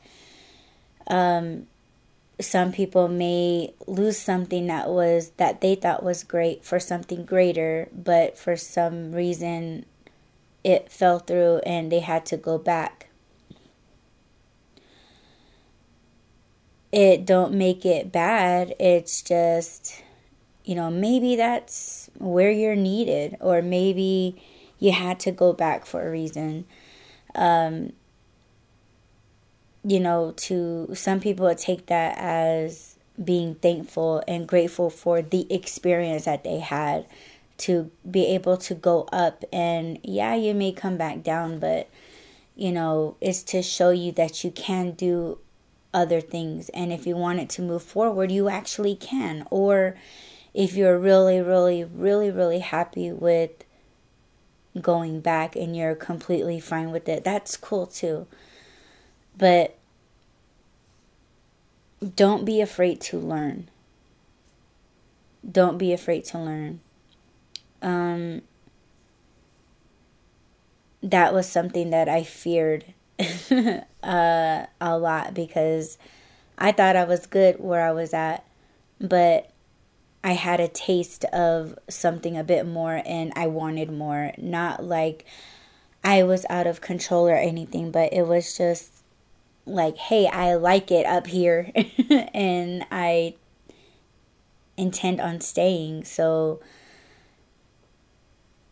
Um, 1.08 1.68
some 2.40 2.72
people 2.72 3.08
may 3.08 3.74
lose 3.88 4.18
something 4.18 4.68
that 4.68 4.90
was 4.90 5.32
that 5.38 5.62
they 5.62 5.76
thought 5.76 6.04
was 6.04 6.24
great 6.24 6.64
for 6.64 6.80
something 6.80 7.26
greater, 7.26 7.90
but 7.92 8.38
for 8.38 8.56
some 8.56 9.12
reason 9.12 9.86
it 10.64 10.92
fell 10.92 11.20
through 11.20 11.58
and 11.66 11.92
they 11.92 12.00
had 12.00 12.26
to 12.26 12.38
go 12.38 12.58
back 12.58 13.08
it 16.92 17.26
don't 17.26 17.54
make 17.54 17.86
it 17.86 18.12
bad. 18.12 18.74
It's 18.80 19.22
just, 19.22 20.04
you 20.64 20.76
know, 20.76 20.90
maybe 20.90 21.36
that's 21.36 22.10
where 22.18 22.52
you're 22.52 22.76
needed, 22.76 23.38
or 23.40 23.62
maybe 23.62 24.42
you 24.80 24.92
had 24.92 25.20
to 25.22 25.32
go 25.32 25.54
back 25.54 25.86
for 25.86 26.08
a 26.08 26.12
reason. 26.12 26.66
Um, 27.36 27.94
you 29.88 30.02
know, 30.02 30.34
to 30.36 30.90
some 30.94 31.22
people, 31.22 31.54
take 31.56 31.86
that 31.86 32.18
as 32.18 32.98
being 33.24 33.56
thankful 33.56 34.22
and 34.28 34.46
grateful 34.46 34.90
for 34.90 35.22
the 35.22 35.52
experience 35.52 36.26
that 36.26 36.44
they 36.44 36.60
had 36.60 37.06
to 37.60 37.90
be 38.10 38.26
able 38.28 38.58
to 38.58 38.76
go 38.76 39.08
up. 39.14 39.46
And 39.54 39.98
yeah, 40.04 40.36
you 40.36 40.54
may 40.54 40.74
come 40.74 40.98
back 40.98 41.24
down, 41.24 41.60
but 41.60 41.90
you 42.54 42.74
know, 42.74 43.16
it's 43.22 43.44
to 43.44 43.62
show 43.62 43.92
you 43.92 44.12
that 44.14 44.44
you 44.44 44.52
can 44.52 44.92
do 44.92 45.38
other 45.94 46.20
things. 46.20 46.68
And 46.70 46.92
if 46.92 47.08
you 47.08 47.16
want 47.16 47.40
it 47.40 47.50
to 47.52 47.62
move 47.62 47.82
forward, 47.82 48.30
you 48.30 48.50
actually 48.50 48.96
can. 48.96 49.48
Or 49.50 49.96
if 50.54 50.76
you're 50.76 51.00
really, 51.00 51.40
really, 51.40 51.86
really, 51.86 52.30
really 52.30 52.60
happy 52.60 53.10
with 53.12 53.52
going 54.82 55.22
back 55.22 55.56
and 55.56 55.78
you're 55.78 55.96
completely 55.96 56.60
fine 56.60 56.92
with 56.92 57.08
it, 57.08 57.24
that's 57.24 57.56
cool 57.56 57.88
too. 57.88 58.28
But 59.38 59.77
don't 62.16 62.46
be 62.46 62.62
afraid 62.62 63.02
to 63.02 63.18
learn. 63.18 63.70
Don't 65.50 65.78
be 65.78 65.94
afraid 65.94 66.26
to 66.26 66.40
learn. 66.40 66.82
Um, 67.82 68.42
that 71.02 71.34
was 71.34 71.48
something 71.48 71.90
that 71.92 72.10
I 72.10 72.24
feared 72.24 72.86
uh, 74.04 74.66
a 74.82 74.98
lot 74.98 75.34
because 75.34 75.98
I 76.58 76.72
thought 76.72 76.96
I 76.96 77.04
was 77.04 77.26
good 77.26 77.60
where 77.60 77.88
I 77.88 77.92
was 77.92 78.14
at, 78.14 78.46
but 79.00 79.52
I 80.24 80.34
had 80.34 80.60
a 80.60 80.68
taste 80.68 81.24
of 81.26 81.78
something 81.90 82.38
a 82.38 82.44
bit 82.44 82.68
more 82.68 83.02
and 83.06 83.32
I 83.36 83.48
wanted 83.48 83.92
more. 83.92 84.34
Not 84.38 84.84
like 84.84 85.26
I 86.04 86.24
was 86.24 86.46
out 86.50 86.68
of 86.68 86.82
control 86.82 87.28
or 87.28 87.36
anything, 87.36 87.92
but 87.92 88.12
it 88.12 88.24
was 88.24 88.58
just 88.58 88.97
like, 89.68 89.98
hey, 89.98 90.28
I 90.28 90.56
like 90.56 90.92
it 90.92 91.06
up 91.06 91.28
here 91.28 91.72
and 92.34 92.86
I 92.92 93.36
intend 94.78 95.20
on 95.20 95.42
staying. 95.42 96.06
So 96.06 96.62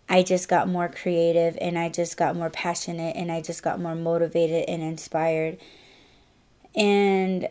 I 0.07 0.23
just 0.23 0.47
got 0.47 0.67
more 0.67 0.87
creative 0.87 1.57
and 1.59 1.77
I 1.77 1.89
just 1.89 2.17
got 2.17 2.35
more 2.35 2.49
passionate 2.49 3.15
and 3.15 3.31
I 3.31 3.41
just 3.41 3.63
got 3.63 3.79
more 3.79 3.95
motivated 3.95 4.65
and 4.67 4.81
inspired. 4.83 5.57
And 6.75 7.49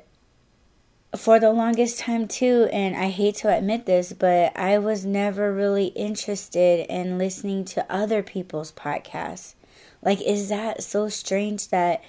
for 1.16 1.38
the 1.38 1.52
longest 1.52 2.00
time, 2.00 2.26
too, 2.26 2.68
and 2.72 2.96
I 2.96 3.08
hate 3.08 3.36
to 3.36 3.56
admit 3.56 3.86
this, 3.86 4.12
but 4.12 4.56
I 4.56 4.78
was 4.78 5.04
never 5.04 5.52
really 5.52 5.86
interested 5.86 6.86
in 6.88 7.18
listening 7.18 7.64
to 7.66 7.86
other 7.88 8.22
people's 8.22 8.72
podcasts. 8.72 9.54
Like, 10.02 10.20
is 10.20 10.48
that 10.48 10.82
so 10.82 11.08
strange 11.08 11.68
that 11.68 12.02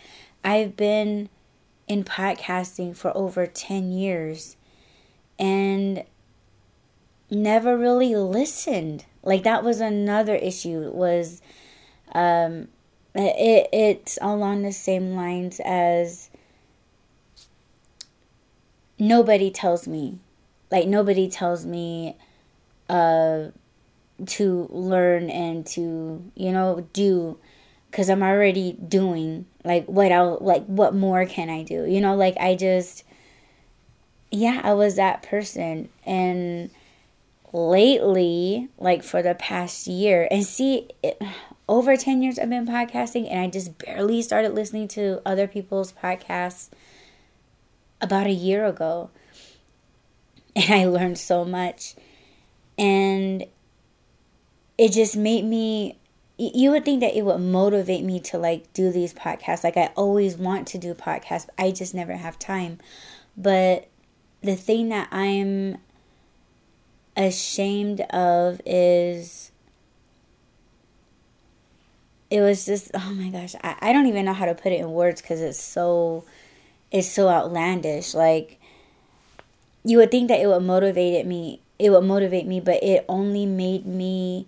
I've 0.46 0.78
been 0.78 1.30
in 1.88 2.04
podcasting 2.04 2.96
for 2.96 3.16
over 3.18 3.48
10 3.48 3.92
years 3.92 4.56
and 5.40 6.04
never 7.32 7.76
really 7.76 8.16
listened? 8.16 9.06
Like 9.24 9.42
that 9.44 9.64
was 9.64 9.82
another 9.82 10.36
issue 10.36 10.92
was 10.92 11.42
um 12.14 12.68
it 13.16 13.68
it's 13.74 14.20
along 14.22 14.62
the 14.62 14.72
same 14.72 15.16
lines 15.16 15.60
as 15.66 16.30
nobody 19.00 19.50
tells 19.50 19.88
me 19.88 20.20
like 20.70 20.88
nobody 20.88 21.28
tells 21.28 21.66
me 21.66 22.16
uh 22.88 23.46
to 24.28 24.68
learn 24.70 25.30
and 25.32 25.66
to 25.66 26.32
you 26.36 26.52
know 26.52 26.88
do 26.94 27.38
because 27.96 28.10
i'm 28.10 28.22
already 28.24 28.74
doing 28.74 29.46
like 29.64 29.86
what 29.86 30.12
i 30.12 30.22
like 30.22 30.66
what 30.66 30.94
more 30.94 31.26
can 31.26 31.50
i 31.50 31.64
do 31.64 31.86
you 31.86 32.02
know 32.02 32.16
like 32.16 32.36
i 32.38 32.54
just 32.54 33.04
yeah 34.32 34.60
i 34.64 34.74
was 34.74 34.96
that 34.96 35.24
person 35.24 35.88
and 36.06 36.70
lately, 37.56 38.68
like 38.78 39.02
for 39.02 39.22
the 39.22 39.34
past 39.34 39.88
year, 39.88 40.28
and 40.30 40.44
see, 40.44 40.90
it, 41.02 41.22
over 41.70 41.96
10 41.96 42.22
years 42.22 42.38
I've 42.38 42.50
been 42.50 42.68
podcasting, 42.68 43.32
and 43.32 43.40
I 43.40 43.48
just 43.48 43.78
barely 43.78 44.22
started 44.22 44.54
listening 44.54 44.90
to 44.90 45.22
other 45.26 45.48
people's 45.48 45.94
podcasts 45.94 46.70
about 48.02 48.28
a 48.28 48.32
year 48.32 48.66
ago. 48.66 49.10
And 50.58 50.74
I 50.74 50.86
learned 50.86 51.18
so 51.18 51.44
much. 51.44 51.96
And 52.78 53.46
it 54.78 54.94
just 54.94 55.18
made 55.18 55.44
me 55.44 55.98
you 56.38 56.72
would 56.72 56.84
think 56.84 57.00
that 57.00 57.16
it 57.16 57.24
would 57.24 57.40
motivate 57.40 58.04
me 58.04 58.20
to 58.20 58.38
like 58.38 58.72
do 58.74 58.92
these 58.92 59.14
podcasts. 59.14 59.64
Like 59.64 59.78
i 59.78 59.92
always 59.96 60.36
want 60.38 60.68
to 60.70 60.78
do 60.78 60.94
podcasts 60.94 61.48
i 61.58 61.72
just 61.72 61.94
never 61.94 62.14
have 62.14 62.38
time. 62.38 62.80
But 63.38 63.88
the 64.42 64.56
thing 64.56 64.90
that 64.90 65.08
i'm 65.12 65.78
ashamed 67.18 68.02
of 68.02 68.62
is 68.66 69.52
it 72.30 72.42
was 72.42 72.66
just 72.66 72.92
oh 72.94 73.14
my 73.14 73.30
gosh 73.30 73.56
I, 73.64 73.76
I 73.80 73.94
don't 73.94 74.08
even 74.08 74.26
know 74.26 74.34
how 74.34 74.46
to 74.46 74.56
put 74.56 74.74
it 74.74 74.82
in 74.82 74.92
words 74.92 75.22
because 75.22 75.42
it's 75.42 75.60
so 75.62 76.26
it's 76.92 77.10
so 77.10 77.30
outlandish. 77.30 78.14
Like 78.14 78.60
you 79.86 79.98
would 80.00 80.12
think 80.12 80.28
that 80.28 80.42
it 80.42 80.48
would 80.48 80.64
motivate 80.64 81.26
me 81.26 81.62
it 81.80 81.92
would 81.92 82.04
motivate 82.04 82.46
me 82.46 82.60
but 82.60 82.84
it 82.84 83.06
only 83.08 83.46
made 83.46 83.86
me 83.86 84.48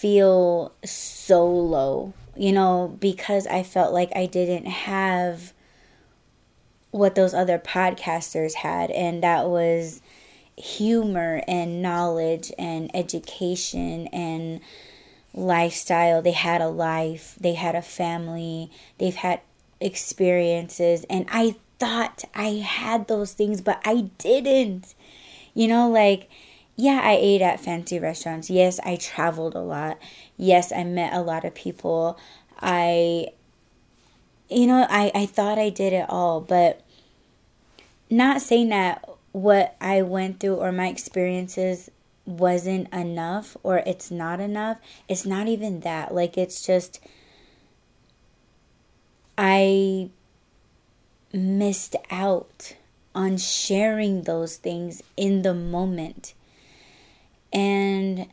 feel 0.00 0.72
so 0.84 1.46
low 1.46 2.12
you 2.36 2.52
know 2.52 2.96
because 3.00 3.46
i 3.46 3.62
felt 3.62 3.92
like 3.92 4.10
i 4.16 4.26
didn't 4.26 4.66
have 4.66 5.52
what 6.90 7.14
those 7.14 7.34
other 7.34 7.58
podcasters 7.58 8.54
had 8.54 8.90
and 8.90 9.22
that 9.22 9.46
was 9.46 10.00
humor 10.56 11.42
and 11.48 11.82
knowledge 11.82 12.52
and 12.58 12.90
education 12.94 14.06
and 14.08 14.60
lifestyle. 15.34 16.22
They 16.22 16.32
had 16.32 16.60
a 16.60 16.68
life, 16.68 17.36
they 17.40 17.54
had 17.54 17.74
a 17.74 17.82
family, 17.82 18.70
they've 18.98 19.14
had 19.14 19.40
experiences. 19.80 21.04
And 21.08 21.26
I 21.30 21.56
thought 21.78 22.24
I 22.34 22.48
had 22.64 23.08
those 23.08 23.32
things, 23.32 23.60
but 23.60 23.80
I 23.84 24.10
didn't. 24.18 24.94
You 25.54 25.68
know, 25.68 25.88
like, 25.90 26.28
yeah, 26.80 27.02
I 27.04 27.18
ate 27.20 27.42
at 27.42 27.60
fancy 27.60 27.98
restaurants. 27.98 28.48
Yes, 28.48 28.80
I 28.80 28.96
traveled 28.96 29.54
a 29.54 29.60
lot. 29.60 29.98
Yes, 30.38 30.72
I 30.72 30.82
met 30.84 31.12
a 31.12 31.20
lot 31.20 31.44
of 31.44 31.54
people. 31.54 32.18
I, 32.58 33.28
you 34.48 34.66
know, 34.66 34.86
I, 34.88 35.12
I 35.14 35.26
thought 35.26 35.58
I 35.58 35.68
did 35.68 35.92
it 35.92 36.06
all, 36.08 36.40
but 36.40 36.80
not 38.08 38.40
saying 38.40 38.70
that 38.70 39.06
what 39.32 39.76
I 39.78 40.00
went 40.00 40.40
through 40.40 40.54
or 40.56 40.72
my 40.72 40.88
experiences 40.88 41.90
wasn't 42.24 42.90
enough 42.94 43.58
or 43.62 43.82
it's 43.84 44.10
not 44.10 44.40
enough. 44.40 44.78
It's 45.06 45.26
not 45.26 45.48
even 45.48 45.80
that. 45.80 46.14
Like, 46.14 46.38
it's 46.38 46.64
just, 46.66 46.98
I 49.36 50.08
missed 51.30 51.94
out 52.10 52.74
on 53.14 53.36
sharing 53.36 54.22
those 54.22 54.56
things 54.56 55.02
in 55.18 55.42
the 55.42 55.52
moment. 55.52 56.32
And 57.52 58.28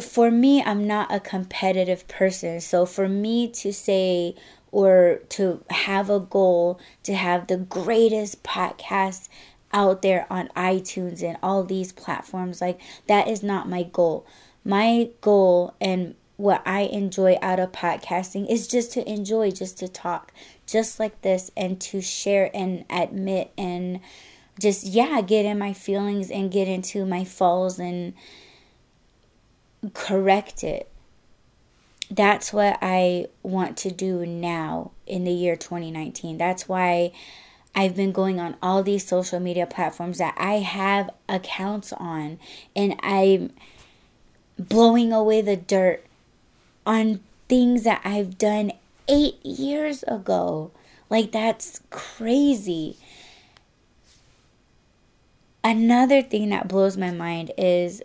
for 0.00 0.30
me, 0.30 0.62
I'm 0.62 0.86
not 0.86 1.12
a 1.12 1.20
competitive 1.20 2.06
person. 2.08 2.60
So 2.60 2.86
for 2.86 3.08
me 3.08 3.48
to 3.48 3.72
say 3.72 4.34
or 4.72 5.20
to 5.30 5.64
have 5.70 6.10
a 6.10 6.20
goal 6.20 6.78
to 7.02 7.14
have 7.14 7.46
the 7.46 7.56
greatest 7.56 8.42
podcast 8.42 9.28
out 9.72 10.02
there 10.02 10.26
on 10.30 10.48
iTunes 10.56 11.22
and 11.22 11.36
all 11.42 11.62
these 11.62 11.92
platforms. 11.92 12.60
Like, 12.60 12.80
that 13.06 13.28
is 13.28 13.42
not 13.42 13.68
my 13.68 13.84
goal. 13.84 14.26
My 14.64 15.10
goal 15.20 15.74
and 15.80 16.14
what 16.36 16.62
I 16.66 16.82
enjoy 16.82 17.38
out 17.42 17.60
of 17.60 17.72
podcasting 17.72 18.48
is 18.50 18.66
just 18.66 18.92
to 18.92 19.08
enjoy, 19.08 19.50
just 19.50 19.78
to 19.78 19.88
talk, 19.88 20.32
just 20.66 20.98
like 20.98 21.20
this, 21.22 21.50
and 21.56 21.80
to 21.82 22.00
share 22.00 22.50
and 22.54 22.84
admit 22.88 23.52
and 23.58 24.00
just, 24.60 24.84
yeah, 24.84 25.20
get 25.20 25.44
in 25.44 25.58
my 25.58 25.72
feelings 25.72 26.30
and 26.30 26.50
get 26.50 26.68
into 26.68 27.04
my 27.04 27.24
falls 27.24 27.78
and 27.78 28.14
correct 29.94 30.62
it. 30.62 30.90
That's 32.10 32.52
what 32.52 32.78
I 32.82 33.26
want 33.42 33.76
to 33.78 33.90
do 33.90 34.26
now 34.26 34.90
in 35.06 35.24
the 35.24 35.32
year 35.32 35.56
2019. 35.56 36.38
That's 36.38 36.68
why 36.68 37.12
I've 37.74 37.94
been 37.94 38.12
going 38.12 38.40
on 38.40 38.56
all 38.60 38.82
these 38.82 39.06
social 39.06 39.38
media 39.38 39.66
platforms 39.66 40.18
that 40.18 40.34
I 40.36 40.54
have 40.54 41.10
accounts 41.28 41.92
on, 41.92 42.40
and 42.74 42.96
I'm 43.00 43.52
blowing 44.58 45.12
away 45.12 45.40
the 45.40 45.56
dirt 45.56 46.04
on 46.84 47.20
things 47.48 47.84
that 47.84 48.00
I've 48.04 48.38
done 48.38 48.72
eight 49.08 49.44
years 49.46 50.02
ago. 50.04 50.72
Like, 51.08 51.30
that's 51.30 51.80
crazy. 51.90 52.96
Another 55.62 56.22
thing 56.22 56.48
that 56.50 56.68
blows 56.68 56.96
my 56.96 57.10
mind 57.10 57.52
is 57.58 58.02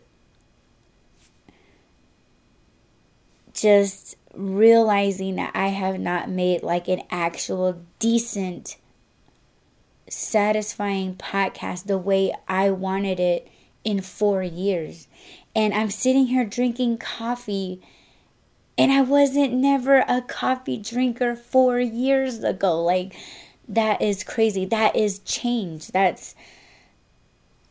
just 3.53 4.17
realizing 4.33 5.35
that 5.37 5.51
I 5.55 5.67
have 5.69 5.99
not 5.99 6.29
made 6.29 6.61
like 6.63 6.89
an 6.89 7.01
actual 7.09 7.81
decent, 7.99 8.75
satisfying 10.09 11.15
podcast 11.15 11.85
the 11.85 11.97
way 11.97 12.33
I 12.47 12.71
wanted 12.71 13.19
it 13.19 13.47
in 13.85 14.01
four 14.01 14.43
years. 14.43 15.07
And 15.55 15.73
I'm 15.73 15.89
sitting 15.89 16.25
here 16.27 16.43
drinking 16.43 16.97
coffee, 16.97 17.81
and 18.77 18.91
I 18.91 19.01
wasn't 19.01 19.53
never 19.53 20.03
a 20.07 20.21
coffee 20.21 20.77
drinker 20.77 21.35
four 21.37 21.79
years 21.79 22.43
ago. 22.43 22.83
Like, 22.83 23.15
that 23.69 24.01
is 24.01 24.25
crazy. 24.25 24.65
That 24.65 24.97
is 24.97 25.19
change. 25.19 25.87
That's 25.87 26.35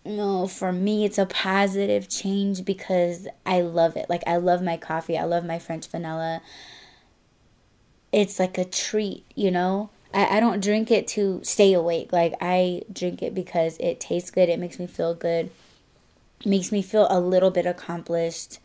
no, 0.04 0.46
for 0.46 0.70
me, 0.70 1.04
it's 1.04 1.18
a 1.18 1.26
positive 1.26 2.08
change 2.08 2.64
because 2.64 3.26
I 3.46 3.62
love 3.62 3.96
it. 3.96 4.10
Like, 4.10 4.22
I 4.26 4.36
love 4.36 4.62
my 4.62 4.76
coffee, 4.76 5.16
I 5.16 5.24
love 5.24 5.44
my 5.44 5.58
French 5.58 5.86
vanilla. 5.86 6.42
It's 8.12 8.38
like 8.38 8.58
a 8.58 8.64
treat, 8.64 9.24
you 9.34 9.50
know? 9.50 9.90
I, 10.12 10.36
I 10.36 10.40
don't 10.40 10.62
drink 10.62 10.90
it 10.90 11.08
to 11.08 11.40
stay 11.42 11.72
awake. 11.72 12.12
Like, 12.12 12.34
I 12.40 12.82
drink 12.92 13.22
it 13.22 13.34
because 13.34 13.78
it 13.78 13.98
tastes 13.98 14.30
good, 14.30 14.50
it 14.50 14.58
makes 14.58 14.78
me 14.78 14.86
feel 14.86 15.14
good, 15.14 15.50
makes 16.44 16.70
me 16.70 16.82
feel 16.82 17.06
a 17.10 17.18
little 17.18 17.50
bit 17.50 17.64
accomplished. 17.64 18.58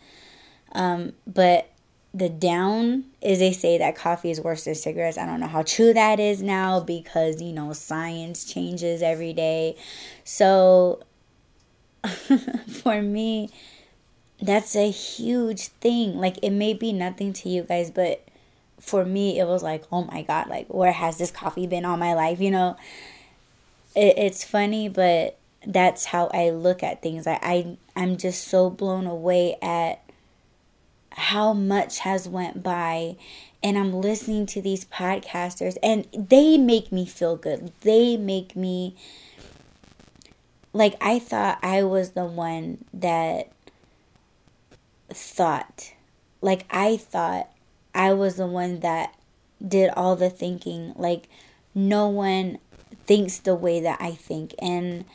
Um, 0.73 1.13
but 1.25 1.71
the 2.13 2.27
down 2.27 3.05
is 3.21 3.39
they 3.39 3.53
say 3.53 3.77
that 3.77 3.95
coffee 3.95 4.31
is 4.31 4.41
worse 4.41 4.65
than 4.65 4.75
cigarettes. 4.75 5.17
I 5.17 5.25
don't 5.25 5.39
know 5.39 5.47
how 5.47 5.63
true 5.63 5.93
that 5.93 6.19
is 6.19 6.41
now 6.41 6.79
because, 6.79 7.41
you 7.41 7.53
know, 7.53 7.71
science 7.71 8.43
changes 8.43 9.01
every 9.01 9.31
day. 9.31 9.77
So, 10.23 11.03
for 12.67 13.01
me, 13.01 13.49
that's 14.41 14.75
a 14.75 14.89
huge 14.89 15.67
thing. 15.67 16.17
Like, 16.17 16.37
it 16.41 16.51
may 16.51 16.73
be 16.73 16.93
nothing 16.93 17.33
to 17.33 17.49
you 17.49 17.63
guys, 17.63 17.91
but 17.91 18.25
for 18.79 19.05
me, 19.05 19.39
it 19.39 19.45
was 19.45 19.63
like, 19.63 19.83
oh 19.91 20.03
my 20.05 20.21
God, 20.21 20.47
like, 20.47 20.67
where 20.67 20.91
has 20.91 21.17
this 21.17 21.31
coffee 21.31 21.67
been 21.67 21.85
all 21.85 21.97
my 21.97 22.13
life? 22.13 22.39
You 22.39 22.51
know, 22.51 22.77
it, 23.95 24.17
it's 24.17 24.43
funny, 24.43 24.87
but 24.89 25.37
that's 25.65 26.05
how 26.05 26.27
I 26.33 26.49
look 26.51 26.83
at 26.83 27.01
things. 27.01 27.27
I, 27.27 27.39
I 27.41 27.77
I'm 27.95 28.17
just 28.17 28.47
so 28.47 28.69
blown 28.69 29.05
away 29.05 29.57
at 29.61 30.01
how 31.11 31.53
much 31.53 31.99
has 31.99 32.29
went 32.29 32.63
by 32.63 33.17
and 33.61 33.77
I'm 33.77 33.93
listening 33.93 34.45
to 34.47 34.61
these 34.61 34.85
podcasters 34.85 35.77
and 35.83 36.07
they 36.13 36.57
make 36.57 36.91
me 36.91 37.05
feel 37.05 37.35
good. 37.35 37.73
They 37.81 38.15
make 38.15 38.55
me 38.55 38.95
like 40.73 40.95
I 41.01 41.19
thought 41.19 41.59
I 41.63 41.83
was 41.83 42.11
the 42.11 42.25
one 42.25 42.85
that 42.93 43.51
thought 45.09 45.93
like 46.41 46.65
I 46.69 46.97
thought 46.97 47.49
I 47.93 48.13
was 48.13 48.35
the 48.35 48.47
one 48.47 48.79
that 48.79 49.15
did 49.65 49.91
all 49.95 50.15
the 50.15 50.29
thinking. 50.29 50.93
Like 50.95 51.27
no 51.75 52.07
one 52.07 52.59
thinks 53.05 53.39
the 53.39 53.55
way 53.55 53.79
that 53.81 53.99
I 54.01 54.11
think. 54.11 54.53
And 54.59 55.05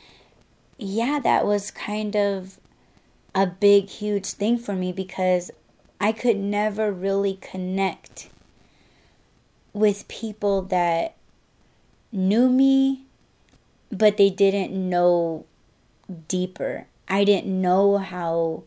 yeah 0.77 1.19
that 1.23 1.45
was 1.45 1.71
kind 1.71 2.15
of 2.15 2.59
a 3.33 3.47
big 3.47 3.87
huge 3.89 4.27
thing 4.27 4.57
for 4.57 4.73
me 4.73 4.91
because 4.91 5.51
I 5.99 6.11
could 6.11 6.37
never 6.37 6.91
really 6.91 7.37
connect 7.41 8.29
with 9.73 10.07
people 10.07 10.61
that 10.63 11.15
knew 12.11 12.49
me 12.49 13.04
but 13.97 14.17
they 14.17 14.29
didn't 14.29 14.73
know 14.73 15.45
deeper. 16.27 16.87
I 17.07 17.23
didn't 17.23 17.61
know 17.61 17.97
how 17.97 18.63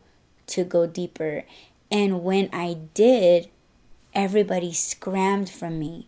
to 0.47 0.63
go 0.63 0.87
deeper. 0.87 1.43
And 1.91 2.23
when 2.23 2.49
I 2.53 2.77
did, 2.93 3.49
everybody 4.13 4.73
scrammed 4.73 5.49
from 5.49 5.79
me. 5.79 6.07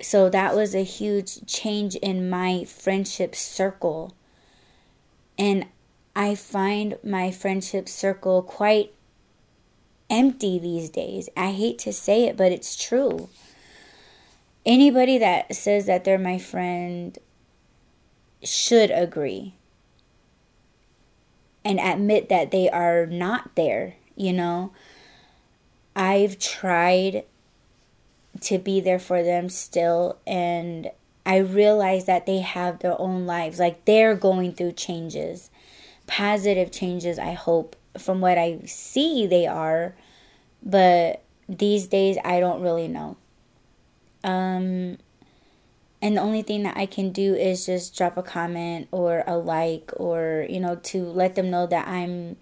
So 0.00 0.30
that 0.30 0.54
was 0.54 0.74
a 0.74 0.82
huge 0.82 1.46
change 1.46 1.94
in 1.96 2.30
my 2.30 2.64
friendship 2.64 3.34
circle. 3.34 4.14
And 5.38 5.66
I 6.16 6.34
find 6.34 6.98
my 7.04 7.30
friendship 7.30 7.88
circle 7.88 8.42
quite 8.42 8.92
empty 10.08 10.58
these 10.58 10.90
days. 10.90 11.28
I 11.36 11.52
hate 11.52 11.78
to 11.80 11.92
say 11.92 12.24
it, 12.24 12.36
but 12.36 12.50
it's 12.52 12.82
true. 12.82 13.28
Anybody 14.66 15.18
that 15.18 15.54
says 15.54 15.86
that 15.86 16.04
they're 16.04 16.18
my 16.18 16.38
friend 16.38 17.16
should 18.42 18.90
agree 18.90 19.54
and 21.64 21.78
admit 21.78 22.28
that 22.28 22.50
they 22.50 22.68
are 22.70 23.06
not 23.06 23.54
there, 23.54 23.96
you 24.16 24.32
know. 24.32 24.72
I've 25.94 26.38
tried 26.38 27.24
to 28.42 28.58
be 28.58 28.80
there 28.80 28.98
for 28.98 29.22
them 29.22 29.48
still 29.48 30.18
and 30.26 30.90
I 31.26 31.38
realize 31.38 32.06
that 32.06 32.26
they 32.26 32.38
have 32.38 32.78
their 32.78 32.98
own 33.00 33.26
lives. 33.26 33.58
Like 33.58 33.84
they're 33.84 34.14
going 34.14 34.52
through 34.52 34.72
changes. 34.72 35.50
Positive 36.06 36.72
changes, 36.72 37.18
I 37.18 37.32
hope. 37.32 37.76
From 37.98 38.20
what 38.20 38.38
I 38.38 38.60
see, 38.66 39.26
they 39.26 39.46
are. 39.46 39.94
But 40.62 41.22
these 41.48 41.86
days, 41.86 42.16
I 42.24 42.40
don't 42.40 42.62
really 42.62 42.88
know. 42.88 43.16
Um, 44.24 44.98
and 46.02 46.16
the 46.16 46.20
only 46.20 46.42
thing 46.42 46.62
that 46.62 46.76
I 46.76 46.86
can 46.86 47.12
do 47.12 47.34
is 47.34 47.66
just 47.66 47.96
drop 47.96 48.16
a 48.16 48.22
comment 48.22 48.88
or 48.90 49.22
a 49.26 49.36
like 49.36 49.90
or 49.96 50.46
you 50.48 50.60
know 50.60 50.76
to 50.76 51.04
let 51.04 51.34
them 51.34 51.50
know 51.50 51.66
that 51.66 51.86
I'm 51.88 52.36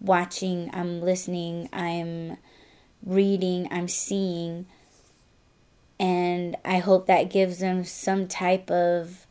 watching, 0.00 0.70
I'm 0.72 1.00
listening, 1.00 1.68
I'm 1.72 2.36
reading, 3.04 3.68
I'm 3.70 3.88
seeing 3.88 4.66
and 5.98 6.56
I 6.64 6.78
hope 6.78 7.06
that 7.06 7.30
gives 7.30 7.58
them 7.58 7.84
some 7.84 8.28
type 8.28 8.70
of 8.70 9.26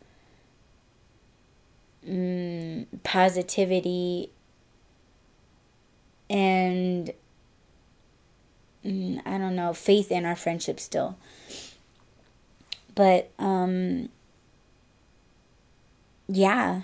mm, 2.08 2.88
positivity 3.04 4.32
and 6.30 7.12
mm, 8.84 9.22
I 9.26 9.38
don't 9.38 9.56
know, 9.56 9.74
faith 9.74 10.12
in 10.12 10.26
our 10.26 10.36
friendship 10.36 10.80
still. 10.80 11.18
But 12.96 13.32
um 13.38 14.10
yeah. 16.28 16.82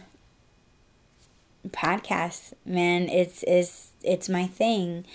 Podcasts, 1.69 2.53
man, 2.65 3.09
it's 3.09 3.43
it's 3.47 3.91
it's 4.03 4.29
my 4.29 4.45
thing. 4.45 5.05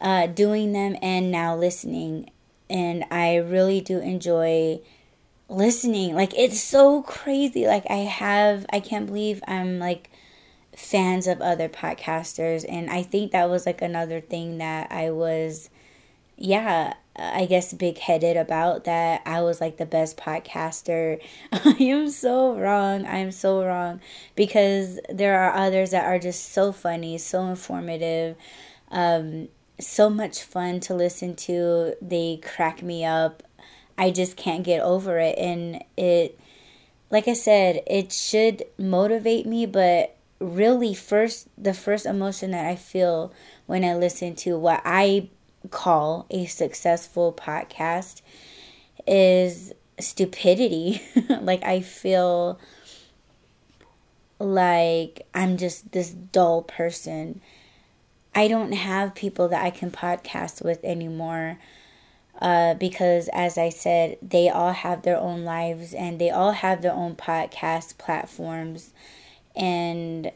Uh 0.00 0.26
doing 0.26 0.72
them 0.72 0.96
and 1.00 1.30
now 1.30 1.56
listening. 1.56 2.30
And 2.70 3.04
I 3.10 3.36
really 3.36 3.80
do 3.80 3.98
enjoy 4.00 4.80
listening. 5.48 6.14
Like 6.14 6.36
it's 6.36 6.60
so 6.60 7.02
crazy. 7.02 7.66
Like 7.66 7.84
I 7.90 7.98
have 7.98 8.66
I 8.72 8.80
can't 8.80 9.06
believe 9.06 9.42
I'm 9.46 9.78
like 9.78 10.10
fans 10.76 11.26
of 11.26 11.40
other 11.40 11.68
podcasters 11.68 12.64
and 12.68 12.88
I 12.88 13.02
think 13.02 13.32
that 13.32 13.50
was 13.50 13.66
like 13.66 13.82
another 13.82 14.20
thing 14.20 14.58
that 14.58 14.92
I 14.92 15.10
was 15.10 15.70
yeah, 16.38 16.94
I 17.16 17.46
guess 17.46 17.72
big 17.72 17.98
headed 17.98 18.36
about 18.36 18.84
that 18.84 19.22
I 19.26 19.42
was 19.42 19.60
like 19.60 19.76
the 19.76 19.86
best 19.86 20.16
podcaster. 20.16 21.20
I 21.52 21.76
am 21.80 22.08
so 22.10 22.54
wrong. 22.54 23.04
I 23.06 23.18
am 23.18 23.32
so 23.32 23.64
wrong 23.64 24.00
because 24.36 25.00
there 25.10 25.40
are 25.40 25.52
others 25.54 25.90
that 25.90 26.04
are 26.04 26.18
just 26.18 26.52
so 26.52 26.70
funny, 26.70 27.18
so 27.18 27.46
informative, 27.46 28.36
um, 28.90 29.48
so 29.80 30.08
much 30.08 30.42
fun 30.42 30.78
to 30.80 30.94
listen 30.94 31.34
to. 31.36 31.96
They 32.00 32.40
crack 32.42 32.82
me 32.82 33.04
up. 33.04 33.42
I 33.96 34.12
just 34.12 34.36
can't 34.36 34.62
get 34.62 34.80
over 34.80 35.18
it. 35.18 35.36
And 35.38 35.82
it, 35.96 36.38
like 37.10 37.26
I 37.26 37.32
said, 37.32 37.82
it 37.88 38.12
should 38.12 38.62
motivate 38.78 39.44
me, 39.44 39.66
but 39.66 40.14
really, 40.40 40.94
first, 40.94 41.48
the 41.58 41.74
first 41.74 42.06
emotion 42.06 42.52
that 42.52 42.64
I 42.64 42.76
feel 42.76 43.32
when 43.66 43.84
I 43.84 43.94
listen 43.94 44.36
to 44.36 44.56
what 44.56 44.80
I 44.84 45.30
call 45.70 46.26
a 46.30 46.46
successful 46.46 47.32
podcast 47.32 48.22
is 49.06 49.72
stupidity. 50.00 51.02
like, 51.40 51.62
I 51.62 51.80
feel 51.80 52.58
like 54.38 55.26
I'm 55.34 55.56
just 55.56 55.92
this 55.92 56.10
dull 56.10 56.62
person. 56.62 57.40
I 58.34 58.48
don't 58.48 58.72
have 58.72 59.14
people 59.14 59.48
that 59.48 59.64
I 59.64 59.70
can 59.70 59.90
podcast 59.90 60.64
with 60.64 60.84
anymore. 60.84 61.58
Uh, 62.40 62.74
because, 62.74 63.28
as 63.32 63.58
I 63.58 63.68
said, 63.68 64.16
they 64.22 64.48
all 64.48 64.72
have 64.72 65.02
their 65.02 65.18
own 65.18 65.44
lives 65.44 65.92
and 65.92 66.20
they 66.20 66.30
all 66.30 66.52
have 66.52 66.82
their 66.82 66.92
own 66.92 67.16
podcast 67.16 67.98
platforms. 67.98 68.92
And 69.56 70.30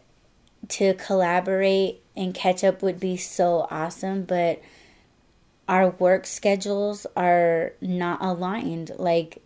to 0.68 0.94
collaborate 0.94 2.00
and 2.16 2.34
catch 2.34 2.64
up 2.64 2.82
would 2.82 2.98
be 2.98 3.16
so 3.16 3.68
awesome. 3.70 4.24
But 4.24 4.60
our 5.68 5.90
work 5.90 6.26
schedules 6.26 7.06
are 7.16 7.72
not 7.80 8.22
aligned. 8.22 8.92
Like, 8.98 9.42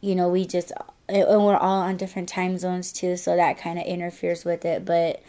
you 0.00 0.14
know, 0.14 0.28
we 0.28 0.46
just, 0.46 0.72
and 1.08 1.44
we're 1.44 1.56
all 1.56 1.82
on 1.82 1.96
different 1.96 2.28
time 2.28 2.58
zones 2.58 2.92
too, 2.92 3.16
so 3.16 3.36
that 3.36 3.58
kind 3.58 3.78
of 3.78 3.84
interferes 3.86 4.44
with 4.44 4.64
it. 4.64 4.84
But 4.84 5.22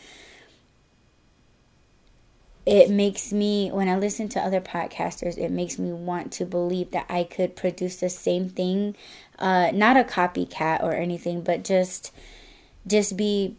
it 2.68 2.90
makes 2.90 3.32
me 3.32 3.72
when 3.72 3.88
I 3.88 3.98
listen 3.98 4.28
to 4.30 4.42
other 4.42 4.60
podcasters, 4.60 5.38
it 5.38 5.52
makes 5.52 5.80
me 5.80 5.94
want 5.94 6.34
to 6.34 6.46
believe 6.46 6.92
that 6.92 7.06
I 7.08 7.24
could 7.24 7.56
produce 7.56 7.96
the 7.96 8.10
same 8.10 8.50
thing, 8.50 8.94
uh, 9.40 9.72
not 9.74 9.96
a 9.96 10.04
copycat 10.04 10.84
or 10.84 10.94
anything, 10.94 11.42
but 11.42 11.64
just 11.64 12.12
just 12.86 13.16
be 13.16 13.56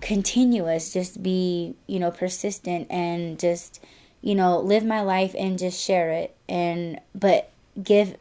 continuous, 0.00 0.92
just 0.92 1.22
be 1.22 1.76
you 1.86 2.00
know 2.00 2.10
persistent 2.10 2.88
and 2.90 3.38
just 3.38 3.80
you 4.20 4.34
know 4.34 4.58
live 4.58 4.84
my 4.84 5.00
life 5.00 5.34
and 5.38 5.58
just 5.58 5.80
share 5.80 6.10
it. 6.10 6.34
And 6.48 7.00
but 7.14 7.50
give 7.82 8.16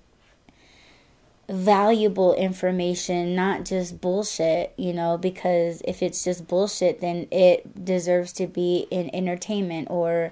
valuable 1.50 2.36
information, 2.36 3.36
not 3.36 3.66
just 3.66 4.00
bullshit, 4.00 4.72
you 4.78 4.94
know, 4.94 5.18
because 5.18 5.82
if 5.84 6.04
it's 6.04 6.24
just 6.24 6.48
bullshit, 6.48 7.02
then 7.02 7.28
it 7.32 7.84
deserves 7.84 8.32
to 8.34 8.46
be 8.46 8.88
in 8.92 9.14
entertainment 9.16 9.88
or 9.90 10.32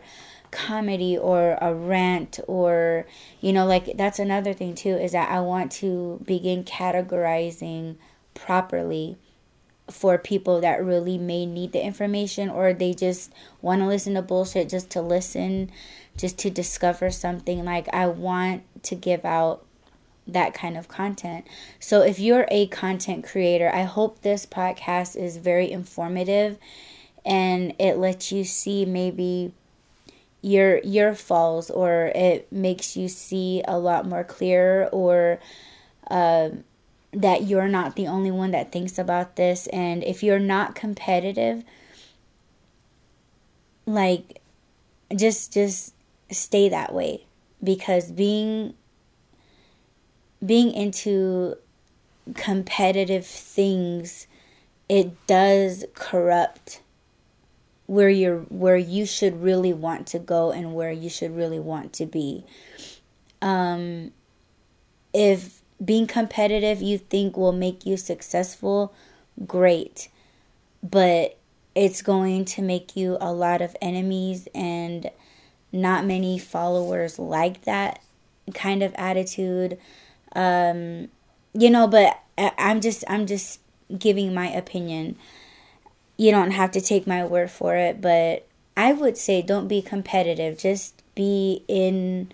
comedy 0.52 1.18
or 1.18 1.58
a 1.60 1.74
rant 1.74 2.40
or, 2.48 3.06
you 3.42 3.52
know, 3.52 3.66
like 3.66 3.98
that's 3.98 4.20
another 4.20 4.54
thing 4.54 4.76
too 4.76 4.96
is 4.96 5.12
that 5.12 5.30
I 5.32 5.42
want 5.42 5.72
to 5.74 6.22
begin 6.24 6.64
categorizing 6.64 7.96
properly 8.36 9.18
for 9.89 10.17
people 10.17 10.62
that 10.62 10.84
really 10.84 11.17
may 11.17 11.45
need 11.45 11.71
the 11.71 11.84
information 11.84 12.50
or 12.50 12.73
they 12.73 12.93
just 12.93 13.32
want 13.62 13.82
to 13.82 13.88
listen 13.88 14.15
to 14.15 14.21
bullshit 14.21 14.69
just 14.69 14.89
to 14.91 15.02
listen, 15.02 15.71
just 16.17 16.38
to 16.39 16.50
discover 16.50 17.10
something. 17.10 17.63
Like, 17.63 17.88
I 17.93 18.08
want 18.08 18.63
to 18.84 18.95
give 18.95 19.23
out 19.23 19.65
that 20.28 20.54
kind 20.54 20.78
of 20.78 20.88
content. 20.88 21.47
So 21.80 22.02
if 22.02 22.19
you're 22.19 22.47
a 22.52 22.67
content 22.67 23.26
creator, 23.26 23.71
I 23.73 23.84
hope 23.84 24.21
this 24.21 24.45
podcast 24.45 25.15
is 25.15 25.38
very 25.38 25.71
informative 25.71 26.58
and 27.26 27.73
it 27.80 27.97
lets 27.97 28.32
you 28.32 28.43
see 28.43 28.86
maybe 28.86 29.54
your 30.41 30.80
your 30.80 31.15
falls 31.15 31.69
or 31.69 32.12
it 32.13 32.52
makes 32.52 32.95
you 32.95 33.08
see 33.08 33.63
a 33.67 33.78
lot 33.78 34.06
more 34.06 34.23
clear 34.23 34.88
or 34.91 35.39
uh, 36.10 36.50
that 37.13 37.43
you're 37.43 37.67
not 37.67 37.96
the 37.96 38.08
only 38.08 38.32
one 38.32 38.52
that 38.52 38.72
thinks 38.72 38.98
about 38.98 39.36
this. 39.36 39.67
And 39.67 40.04
if 40.04 40.24
you're 40.24 40.39
not 40.39 40.76
competitive 40.76 41.63
like 43.88 44.41
just 45.15 45.54
just 45.54 45.96
stay 46.30 46.70
that 46.70 46.93
way. 46.93 47.24
Because 47.63 48.12
being 48.12 48.76
being 50.46 50.72
into 50.72 51.56
competitive 52.36 53.26
things 53.26 54.28
it 54.89 55.26
does 55.28 55.86
corrupt 55.96 56.82
where 57.88 58.10
you're 58.10 58.39
where 58.50 58.78
you 58.78 59.06
should 59.06 59.41
really 59.41 59.72
want 59.72 60.06
to 60.08 60.20
go 60.20 60.52
and 60.52 60.76
where 60.76 60.91
you 60.91 61.10
should 61.10 61.36
really 61.36 61.60
want 61.60 61.93
to 61.93 62.06
be. 62.06 62.43
Um 63.41 64.12
if 65.13 65.57
being 65.84 66.08
competitive 66.08 66.82
you 66.82 66.98
think 66.98 67.38
will 67.38 67.52
make 67.52 67.86
you 67.86 67.98
successful 67.98 68.94
great 69.46 70.10
but 70.82 71.38
it's 71.76 72.02
going 72.02 72.44
to 72.44 72.62
make 72.62 72.96
you 72.96 73.18
a 73.22 73.32
lot 73.32 73.62
of 73.62 73.76
enemies 73.82 74.48
and 74.56 75.12
not 75.72 76.06
many 76.06 76.40
followers 76.40 77.20
like 77.20 77.62
that 77.63 78.02
kind 78.54 78.82
of 78.82 78.94
attitude 78.96 79.78
um, 80.34 81.10
you 81.54 81.70
know, 81.70 81.88
but 81.88 82.20
I'm 82.38 82.82
just 82.82 83.04
I'm 83.08 83.26
just 83.26 83.60
giving 83.98 84.34
my 84.34 84.48
opinion. 84.50 85.18
You 86.18 86.32
don't 86.32 86.52
have 86.52 86.72
to 86.72 86.82
take 86.82 87.08
my 87.08 87.26
word 87.26 87.50
for 87.50 87.76
it, 87.76 88.02
but 88.02 88.48
I 88.76 88.94
would 88.94 89.18
say 89.18 89.42
don't 89.42 89.68
be 89.68 89.82
competitive. 89.82 90.58
Just 90.58 91.02
be 91.16 91.63
in 91.68 92.32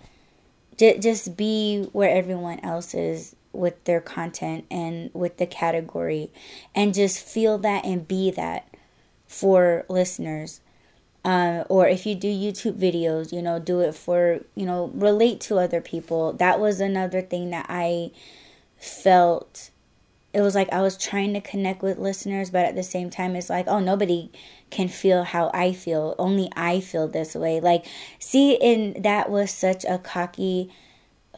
just 0.78 1.36
be 1.36 1.88
where 1.92 2.10
everyone 2.10 2.60
else 2.60 2.94
is 2.94 3.36
with 3.52 3.82
their 3.84 4.00
content 4.00 4.64
and 4.70 5.10
with 5.14 5.36
the 5.36 5.46
category 5.46 6.30
and 6.74 6.94
just 6.94 7.24
feel 7.24 7.58
that 7.58 7.84
and 7.84 8.08
be 8.08 8.30
that 8.30 8.68
for 9.28 9.84
listeners 9.88 10.60
uh, 11.24 11.64
or 11.70 11.88
if 11.88 12.04
you 12.04 12.14
do 12.14 12.28
YouTube 12.28 12.74
videos, 12.78 13.32
you 13.32 13.40
know, 13.40 13.58
do 13.58 13.80
it 13.80 13.94
for, 13.94 14.40
you 14.54 14.66
know, 14.66 14.90
relate 14.94 15.40
to 15.40 15.58
other 15.58 15.80
people. 15.80 16.34
That 16.34 16.60
was 16.60 16.80
another 16.80 17.22
thing 17.22 17.50
that 17.50 17.66
I 17.68 18.10
felt. 18.76 19.70
It 20.34 20.40
was 20.40 20.54
like 20.54 20.72
I 20.72 20.82
was 20.82 20.98
trying 20.98 21.32
to 21.34 21.40
connect 21.40 21.82
with 21.82 21.98
listeners, 21.98 22.50
but 22.50 22.64
at 22.64 22.74
the 22.74 22.82
same 22.82 23.08
time, 23.08 23.36
it's 23.36 23.48
like, 23.48 23.66
oh, 23.68 23.78
nobody 23.78 24.32
can 24.70 24.88
feel 24.88 25.22
how 25.22 25.50
I 25.54 25.72
feel. 25.72 26.16
Only 26.18 26.50
I 26.56 26.80
feel 26.80 27.06
this 27.06 27.34
way. 27.34 27.60
Like, 27.60 27.86
see, 28.18 28.58
and 28.58 29.04
that 29.04 29.30
was 29.30 29.50
such 29.52 29.84
a 29.84 29.98
cocky, 29.98 30.72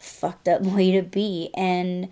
fucked 0.00 0.48
up 0.48 0.62
way 0.62 0.92
to 0.92 1.02
be. 1.02 1.50
And 1.54 2.08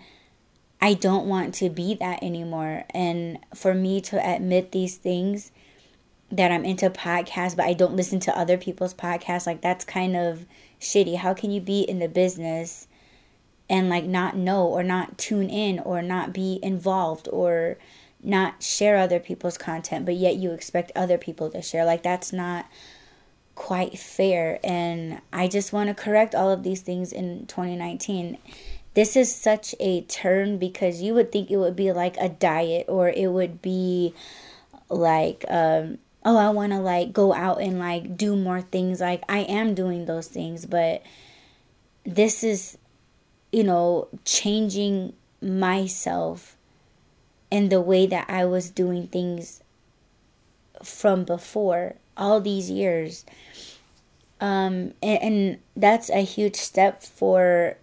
I 0.81 0.92
don't 0.92 1.27
want 1.27 1.55
to 1.55 1.70
be 1.70 1.94
that 1.94 2.23
anymore. 2.23 2.85
And 2.90 3.38
for 3.55 3.73
me 3.73 4.03
to 4.03 4.35
admit 4.35 4.73
these 4.73 4.97
things, 4.97 5.51
that 6.31 6.51
I'm 6.51 6.64
into 6.64 6.90
podcasts, 6.90 7.57
but 7.57 7.66
I 7.66 7.75
don't 7.75 7.94
listen 7.94 8.18
to 8.20 8.37
other 8.37 8.59
people's 8.59 8.94
podcasts. 8.94 9.47
Like, 9.47 9.61
that's 9.61 9.85
kind 9.85 10.16
of 10.16 10.47
shitty. 10.81 11.16
How 11.16 11.33
can 11.33 11.51
you 11.51 11.61
be 11.61 11.83
in 11.83 12.01
the 12.01 12.09
business 12.09 12.88
and 13.68 13.88
like 13.88 14.05
not 14.05 14.37
know 14.37 14.66
or 14.66 14.83
not 14.83 15.18
tune 15.18 15.48
in 15.48 15.79
or 15.79 16.03
not 16.03 16.33
be 16.33 16.59
involved 16.62 17.29
or 17.33 17.79
not 18.22 18.62
share 18.62 18.96
other 18.96 19.20
people's 19.20 19.59
content, 19.59 20.05
but 20.05 20.14
yet 20.14 20.37
you 20.37 20.53
expect 20.53 20.92
other 20.94 21.18
people 21.18 21.50
to 21.50 21.61
share? 21.61 21.85
Like, 21.85 22.03
that's 22.03 22.33
not 22.33 22.66
quite 23.55 23.98
fair. 23.98 24.59
And 24.64 25.20
I 25.33 25.48
just 25.48 25.72
want 25.72 25.88
to 25.88 25.94
correct 25.94 26.35
all 26.35 26.50
of 26.50 26.62
these 26.62 26.83
things 26.83 27.12
in 27.12 27.46
2019 27.46 28.38
this 28.94 29.16
is 29.16 29.35
such 29.35 29.74
a 29.81 30.03
turn 30.03 30.57
because 30.57 31.03
you 31.03 31.14
would 31.14 31.33
think 31.33 31.50
it 31.50 31.57
would 31.57 31.74
be 31.74 31.90
like 31.90 32.16
a 32.16 32.29
diet 32.29 32.87
or 32.88 33.09
it 33.09 33.27
would 33.27 33.61
be 33.61 34.14
like 34.88 35.44
um, 35.48 35.98
oh, 36.24 36.37
I 36.37 36.50
want 36.50 36.72
to 36.72 36.79
like 36.79 37.12
go 37.12 37.35
out 37.35 37.61
and 37.61 37.79
like 37.79 38.16
do 38.16 38.37
more 38.37 38.62
things. 38.62 39.00
Like 39.00 39.22
I 39.29 39.40
am 39.40 39.74
doing 39.74 40.07
those 40.07 40.29
things, 40.29 40.64
but 40.64 41.03
this 42.05 42.42
is, 42.42 42.79
you 43.54 43.62
know, 43.62 44.08
changing 44.24 45.12
myself 45.40 46.56
and 47.52 47.70
the 47.70 47.80
way 47.80 48.04
that 48.04 48.28
I 48.28 48.44
was 48.46 48.68
doing 48.68 49.06
things 49.06 49.62
from 50.82 51.22
before 51.22 51.94
all 52.16 52.40
these 52.40 52.68
years. 52.68 53.24
Um, 54.40 54.92
and, 55.00 55.22
and 55.22 55.58
that's 55.76 56.10
a 56.10 56.24
huge 56.24 56.56
step 56.56 57.04
for 57.04 57.76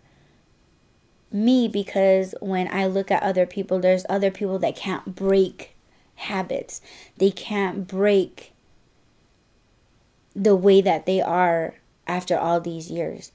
me 1.31 1.69
because 1.69 2.35
when 2.41 2.67
I 2.67 2.85
look 2.87 3.09
at 3.09 3.23
other 3.23 3.45
people, 3.45 3.79
there's 3.79 4.05
other 4.09 4.29
people 4.29 4.59
that 4.59 4.75
can't 4.75 5.15
break 5.15 5.73
habits. 6.15 6.81
They 7.15 7.31
can't 7.31 7.87
break 7.87 8.51
the 10.35 10.57
way 10.57 10.81
that 10.81 11.05
they 11.05 11.21
are 11.21 11.75
after 12.05 12.37
all 12.37 12.59
these 12.59 12.91
years. 12.91 13.31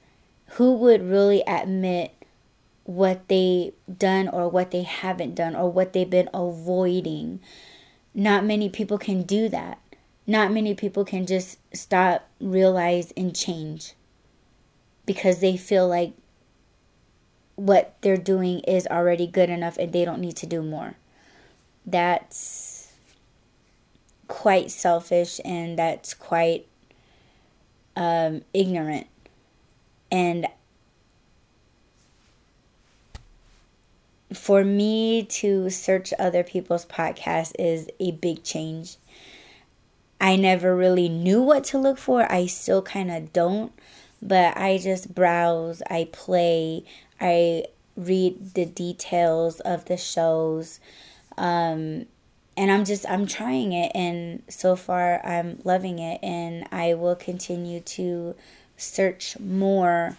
Who 0.51 0.73
would 0.73 1.01
really 1.01 1.41
admit 1.47 2.13
what 2.87 3.27
they 3.27 3.73
done 3.97 4.27
or 4.29 4.49
what 4.49 4.71
they 4.71 4.83
haven't 4.83 5.35
done 5.35 5.55
or 5.55 5.69
what 5.69 5.93
they've 5.93 6.09
been 6.09 6.29
avoiding? 6.33 7.39
Not 8.15 8.45
many 8.45 8.69
people 8.69 8.97
can 8.97 9.23
do 9.23 9.49
that. 9.49 9.79
Not 10.25 10.51
many 10.51 10.73
people 10.73 11.05
can 11.05 11.25
just 11.25 11.59
stop, 11.73 12.27
realize, 12.41 13.13
and 13.15 13.35
change 13.35 13.93
because 15.05 15.39
they 15.39 15.55
feel 15.55 15.87
like 15.87 16.13
what 17.55 17.95
they're 18.01 18.17
doing 18.17 18.59
is 18.61 18.87
already 18.87 19.27
good 19.27 19.49
enough 19.49 19.77
and 19.77 19.91
they 19.91 20.05
don't 20.05 20.21
need 20.21 20.35
to 20.37 20.45
do 20.45 20.61
more. 20.61 20.95
That's 21.85 22.93
quite 24.27 24.71
selfish 24.71 25.39
and 25.43 25.77
that's 25.77 26.13
quite 26.13 26.67
um, 27.95 28.43
ignorant. 28.53 29.07
And 30.11 30.47
for 34.33 34.63
me 34.63 35.23
to 35.23 35.69
search 35.69 36.13
other 36.19 36.43
people's 36.43 36.85
podcasts 36.85 37.53
is 37.57 37.89
a 37.99 38.11
big 38.11 38.43
change. 38.43 38.97
I 40.19 40.35
never 40.35 40.75
really 40.75 41.09
knew 41.09 41.41
what 41.41 41.63
to 41.65 41.77
look 41.77 41.97
for. 41.97 42.29
I 42.31 42.47
still 42.47 42.81
kind 42.81 43.11
of 43.11 43.31
don't, 43.31 43.71
but 44.21 44.57
I 44.57 44.77
just 44.77 45.13
browse, 45.13 45.81
I 45.89 46.09
play, 46.11 46.83
I 47.21 47.65
read 47.95 48.53
the 48.55 48.65
details 48.65 49.59
of 49.61 49.85
the 49.85 49.97
shows. 49.97 50.79
Um, 51.37 52.07
and 52.57 52.71
I'm 52.71 52.83
just 52.83 53.07
I'm 53.07 53.27
trying 53.27 53.71
it 53.71 53.91
and 53.93 54.41
so 54.49 54.75
far 54.75 55.23
I'm 55.23 55.59
loving 55.63 55.99
it 55.99 56.19
and 56.23 56.67
I 56.71 56.95
will 56.95 57.15
continue 57.15 57.79
to 57.81 58.35
search 58.75 59.39
more 59.39 60.17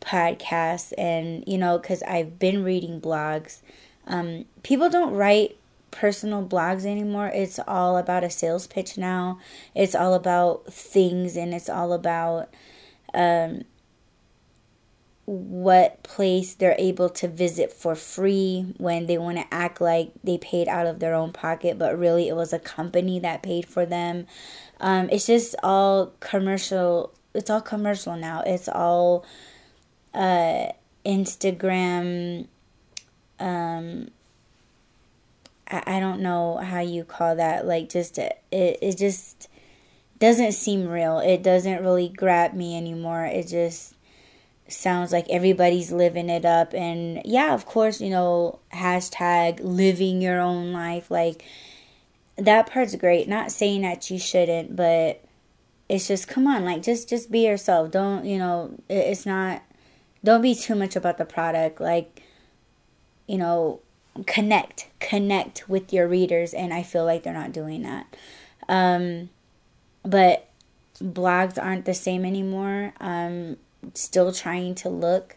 podcasts 0.00 0.92
and 0.96 1.44
you 1.46 1.58
know 1.58 1.78
cuz 1.78 2.02
I've 2.02 2.38
been 2.38 2.62
reading 2.64 3.00
blogs 3.00 3.60
um, 4.08 4.46
people 4.62 4.88
don't 4.88 5.12
write 5.12 5.56
personal 5.90 6.44
blogs 6.44 6.84
anymore. 6.84 7.30
It's 7.32 7.58
all 7.66 7.96
about 7.96 8.24
a 8.24 8.30
sales 8.30 8.66
pitch 8.66 8.98
now. 8.98 9.38
It's 9.74 9.94
all 9.94 10.14
about 10.14 10.72
things 10.72 11.36
and 11.36 11.54
it's 11.54 11.68
all 11.68 11.92
about 11.92 12.52
um, 13.14 13.64
what 15.26 16.02
place 16.02 16.54
they're 16.54 16.76
able 16.78 17.10
to 17.10 17.28
visit 17.28 17.72
for 17.72 17.94
free 17.94 18.74
when 18.78 19.06
they 19.06 19.18
want 19.18 19.36
to 19.36 19.44
act 19.52 19.80
like 19.80 20.10
they 20.24 20.38
paid 20.38 20.68
out 20.68 20.86
of 20.86 21.00
their 21.00 21.14
own 21.14 21.32
pocket, 21.32 21.78
but 21.78 21.98
really 21.98 22.28
it 22.28 22.36
was 22.36 22.52
a 22.52 22.58
company 22.58 23.20
that 23.20 23.42
paid 23.42 23.66
for 23.66 23.84
them. 23.84 24.26
Um, 24.80 25.08
it's 25.10 25.26
just 25.26 25.54
all 25.62 26.14
commercial. 26.20 27.12
It's 27.34 27.50
all 27.50 27.60
commercial 27.60 28.16
now. 28.16 28.42
It's 28.46 28.68
all 28.68 29.26
uh, 30.18 30.72
Instagram. 31.06 32.48
Um, 33.38 34.10
I, 35.70 35.82
I 35.86 36.00
don't 36.00 36.20
know 36.20 36.56
how 36.56 36.80
you 36.80 37.04
call 37.04 37.36
that. 37.36 37.66
Like, 37.66 37.88
just 37.88 38.18
it, 38.18 38.42
it 38.50 38.98
just 38.98 39.48
doesn't 40.18 40.52
seem 40.52 40.88
real. 40.88 41.20
It 41.20 41.42
doesn't 41.42 41.82
really 41.82 42.08
grab 42.08 42.52
me 42.52 42.76
anymore. 42.76 43.24
It 43.24 43.46
just 43.46 43.94
sounds 44.66 45.12
like 45.12 45.26
everybody's 45.30 45.92
living 45.92 46.28
it 46.28 46.44
up. 46.44 46.74
And 46.74 47.22
yeah, 47.24 47.54
of 47.54 47.64
course, 47.64 48.00
you 48.00 48.10
know, 48.10 48.58
hashtag 48.74 49.60
living 49.62 50.20
your 50.20 50.40
own 50.40 50.72
life. 50.72 51.10
Like, 51.10 51.44
that 52.36 52.70
part's 52.70 52.96
great. 52.96 53.28
Not 53.28 53.52
saying 53.52 53.82
that 53.82 54.10
you 54.10 54.18
shouldn't, 54.18 54.74
but 54.74 55.22
it's 55.88 56.06
just 56.06 56.28
come 56.28 56.46
on, 56.46 56.64
like 56.64 56.82
just 56.82 57.08
just 57.08 57.30
be 57.30 57.46
yourself. 57.46 57.90
Don't 57.90 58.24
you 58.24 58.38
know? 58.38 58.74
It's 58.88 59.24
not. 59.24 59.62
Don't 60.24 60.42
be 60.42 60.54
too 60.54 60.74
much 60.74 60.96
about 60.96 61.18
the 61.18 61.24
product. 61.24 61.80
Like, 61.80 62.22
you 63.26 63.38
know, 63.38 63.80
connect 64.26 64.88
connect 65.00 65.68
with 65.68 65.92
your 65.92 66.08
readers, 66.08 66.52
and 66.52 66.72
I 66.74 66.82
feel 66.82 67.04
like 67.04 67.22
they're 67.22 67.32
not 67.32 67.52
doing 67.52 67.82
that. 67.82 68.16
Um, 68.68 69.30
but 70.02 70.48
blogs 71.00 71.62
aren't 71.62 71.84
the 71.84 71.94
same 71.94 72.24
anymore. 72.24 72.92
I'm 73.00 73.56
still 73.94 74.32
trying 74.32 74.74
to 74.76 74.88
look, 74.88 75.36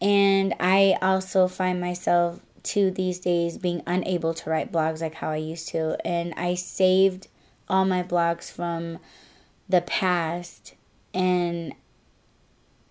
and 0.00 0.54
I 0.60 0.96
also 1.02 1.48
find 1.48 1.80
myself 1.80 2.40
to 2.64 2.90
these 2.90 3.20
days 3.20 3.58
being 3.58 3.82
unable 3.86 4.34
to 4.34 4.50
write 4.50 4.72
blogs 4.72 5.00
like 5.02 5.14
how 5.14 5.30
I 5.30 5.36
used 5.36 5.68
to. 5.68 5.98
And 6.06 6.32
I 6.36 6.54
saved 6.54 7.28
all 7.68 7.84
my 7.84 8.02
blogs 8.02 8.50
from 8.50 8.98
the 9.68 9.80
past 9.82 10.74
and 11.12 11.74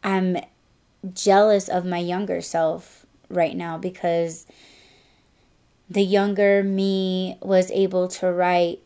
I'm 0.03 0.37
jealous 1.13 1.67
of 1.67 1.85
my 1.85 1.97
younger 1.97 2.41
self 2.41 3.05
right 3.29 3.55
now 3.55 3.77
because 3.77 4.45
the 5.89 6.03
younger 6.03 6.63
me 6.63 7.37
was 7.41 7.69
able 7.71 8.07
to 8.07 8.31
write 8.31 8.79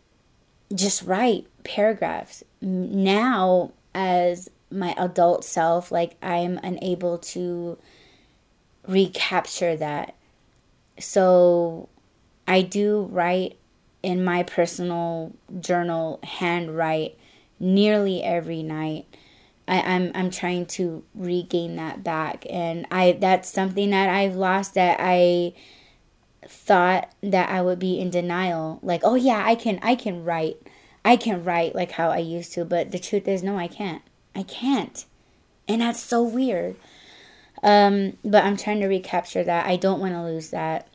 just 0.73 1.03
write 1.03 1.47
paragraphs. 1.63 2.43
Now 2.61 3.71
as 3.93 4.49
my 4.69 4.93
adult 4.97 5.45
self 5.45 5.91
like 5.91 6.15
I'm 6.21 6.59
unable 6.63 7.19
to 7.19 7.77
recapture 8.87 9.75
that 9.77 10.15
so 10.99 11.89
I 12.47 12.61
do 12.61 13.07
write 13.11 13.57
in 14.01 14.23
my 14.23 14.43
personal 14.43 15.33
journal, 15.59 16.19
handwrite 16.23 17.17
nearly 17.59 18.23
every 18.23 18.63
night. 18.63 19.05
I, 19.67 19.81
I'm 19.81 20.11
I'm 20.15 20.29
trying 20.29 20.65
to 20.67 21.03
regain 21.13 21.75
that 21.75 22.03
back, 22.03 22.45
and 22.49 22.85
I 22.89 23.17
that's 23.19 23.49
something 23.49 23.89
that 23.89 24.09
I've 24.09 24.35
lost 24.35 24.73
that 24.75 24.97
I 24.99 25.53
thought 26.47 27.11
that 27.21 27.49
I 27.49 27.61
would 27.61 27.79
be 27.79 27.99
in 27.99 28.09
denial. 28.09 28.79
Like, 28.81 29.01
oh 29.03 29.15
yeah, 29.15 29.43
I 29.45 29.55
can 29.55 29.79
I 29.81 29.95
can 29.95 30.23
write, 30.23 30.57
I 31.03 31.17
can 31.17 31.43
write 31.43 31.75
like 31.75 31.91
how 31.91 32.09
I 32.09 32.19
used 32.19 32.53
to, 32.53 32.65
but 32.65 32.91
the 32.91 32.99
truth 32.99 33.27
is, 33.27 33.43
no, 33.43 33.57
I 33.57 33.67
can't. 33.67 34.01
I 34.35 34.43
can't, 34.43 35.05
and 35.67 35.81
that's 35.81 35.99
so 35.99 36.23
weird. 36.23 36.75
Um, 37.63 38.17
but 38.23 38.43
I'm 38.45 38.55
trying 38.55 38.79
to 38.81 38.87
recapture 38.87 39.43
that. 39.43 39.65
I 39.65 39.77
don't 39.77 39.99
want 39.99 40.13
to 40.13 40.23
lose 40.23 40.51
that 40.51 40.87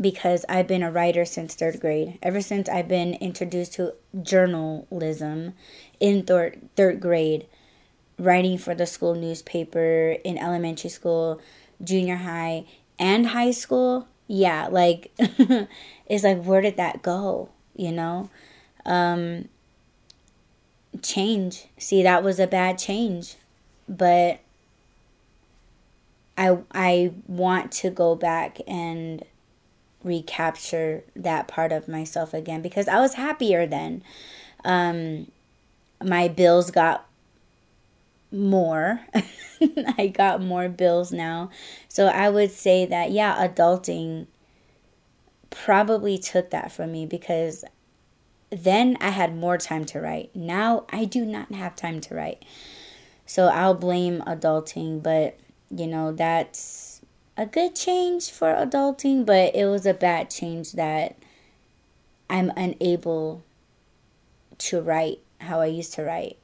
because 0.00 0.44
I've 0.48 0.66
been 0.66 0.82
a 0.82 0.90
writer 0.90 1.24
since 1.24 1.54
third 1.54 1.80
grade. 1.80 2.18
Ever 2.22 2.40
since 2.40 2.68
I've 2.68 2.88
been 2.88 3.14
introduced 3.14 3.74
to 3.74 3.94
journalism 4.20 5.54
in 6.00 6.24
third 6.24 6.68
third 6.76 7.00
grade, 7.00 7.46
writing 8.18 8.58
for 8.58 8.74
the 8.74 8.86
school 8.86 9.14
newspaper 9.14 10.16
in 10.24 10.38
elementary 10.38 10.90
school, 10.90 11.40
junior 11.82 12.16
high, 12.16 12.64
and 12.98 13.28
high 13.28 13.50
school. 13.50 14.08
Yeah, 14.26 14.68
like 14.70 15.12
it's 15.18 16.24
like 16.24 16.42
where 16.42 16.60
did 16.60 16.76
that 16.76 17.02
go? 17.02 17.50
You 17.74 17.92
know, 17.92 18.30
um, 18.84 19.48
change. 21.02 21.66
See, 21.78 22.02
that 22.02 22.22
was 22.22 22.40
a 22.40 22.46
bad 22.46 22.78
change, 22.78 23.36
but 23.88 24.40
I 26.36 26.58
I 26.72 27.12
want 27.26 27.72
to 27.72 27.90
go 27.90 28.14
back 28.14 28.58
and 28.66 29.24
recapture 30.02 31.02
that 31.16 31.48
part 31.48 31.72
of 31.72 31.88
myself 31.88 32.32
again 32.32 32.62
because 32.62 32.88
I 32.88 33.00
was 33.00 33.14
happier 33.14 33.66
then. 33.66 34.02
Um, 34.64 35.30
my 36.02 36.28
bills 36.28 36.70
got 36.70 37.05
more. 38.36 39.00
I 39.98 40.12
got 40.14 40.42
more 40.42 40.68
bills 40.68 41.12
now. 41.12 41.50
So 41.88 42.06
I 42.06 42.28
would 42.28 42.50
say 42.50 42.86
that, 42.86 43.10
yeah, 43.10 43.46
adulting 43.46 44.26
probably 45.50 46.18
took 46.18 46.50
that 46.50 46.70
from 46.70 46.92
me 46.92 47.06
because 47.06 47.64
then 48.50 48.96
I 49.00 49.10
had 49.10 49.34
more 49.34 49.58
time 49.58 49.84
to 49.86 50.00
write. 50.00 50.34
Now 50.34 50.84
I 50.90 51.04
do 51.04 51.24
not 51.24 51.52
have 51.52 51.74
time 51.74 52.00
to 52.02 52.14
write. 52.14 52.44
So 53.24 53.46
I'll 53.46 53.74
blame 53.74 54.22
adulting, 54.26 55.02
but 55.02 55.38
you 55.70 55.86
know, 55.86 56.12
that's 56.12 57.00
a 57.36 57.46
good 57.46 57.74
change 57.74 58.30
for 58.30 58.48
adulting, 58.54 59.26
but 59.26 59.54
it 59.54 59.66
was 59.66 59.84
a 59.84 59.94
bad 59.94 60.30
change 60.30 60.72
that 60.72 61.16
I'm 62.30 62.50
unable 62.56 63.44
to 64.58 64.80
write 64.80 65.20
how 65.40 65.60
I 65.60 65.66
used 65.66 65.94
to 65.94 66.02
write. 66.02 66.38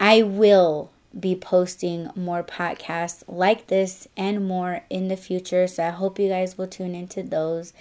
I 0.00 0.22
will 0.22 0.90
be 1.18 1.36
posting 1.36 2.10
more 2.16 2.42
podcasts 2.42 3.22
like 3.28 3.68
this 3.68 4.08
and 4.16 4.48
more 4.48 4.82
in 4.90 5.08
the 5.08 5.16
future. 5.16 5.66
So 5.66 5.86
I 5.86 5.90
hope 5.90 6.18
you 6.18 6.28
guys 6.28 6.58
will 6.58 6.66
tune 6.66 6.94
into 6.94 7.22
those. 7.22 7.72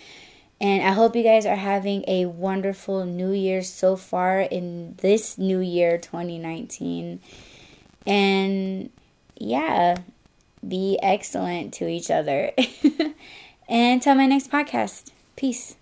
And 0.60 0.84
I 0.84 0.91
hope 0.91 1.15
you 1.15 1.23
guys 1.23 1.47
are 1.47 1.56
having 1.56 2.04
a 2.08 2.25
wonderful 2.25 3.06
new 3.06 3.32
year 3.32 3.63
so 3.63 3.95
far 3.95 4.41
in 4.41 4.95
this 5.01 5.39
new 5.39 5.60
year 5.60 5.97
2019. 5.97 7.19
And 8.05 8.89
yeah, 9.37 9.97
be 10.67 10.99
excellent 11.01 11.73
to 11.75 11.87
each 11.87 12.11
other. 12.11 12.51
and 13.67 13.93
until 13.93 14.15
my 14.15 14.25
next 14.25 14.52
podcast. 14.52 15.12
Peace. 15.35 15.75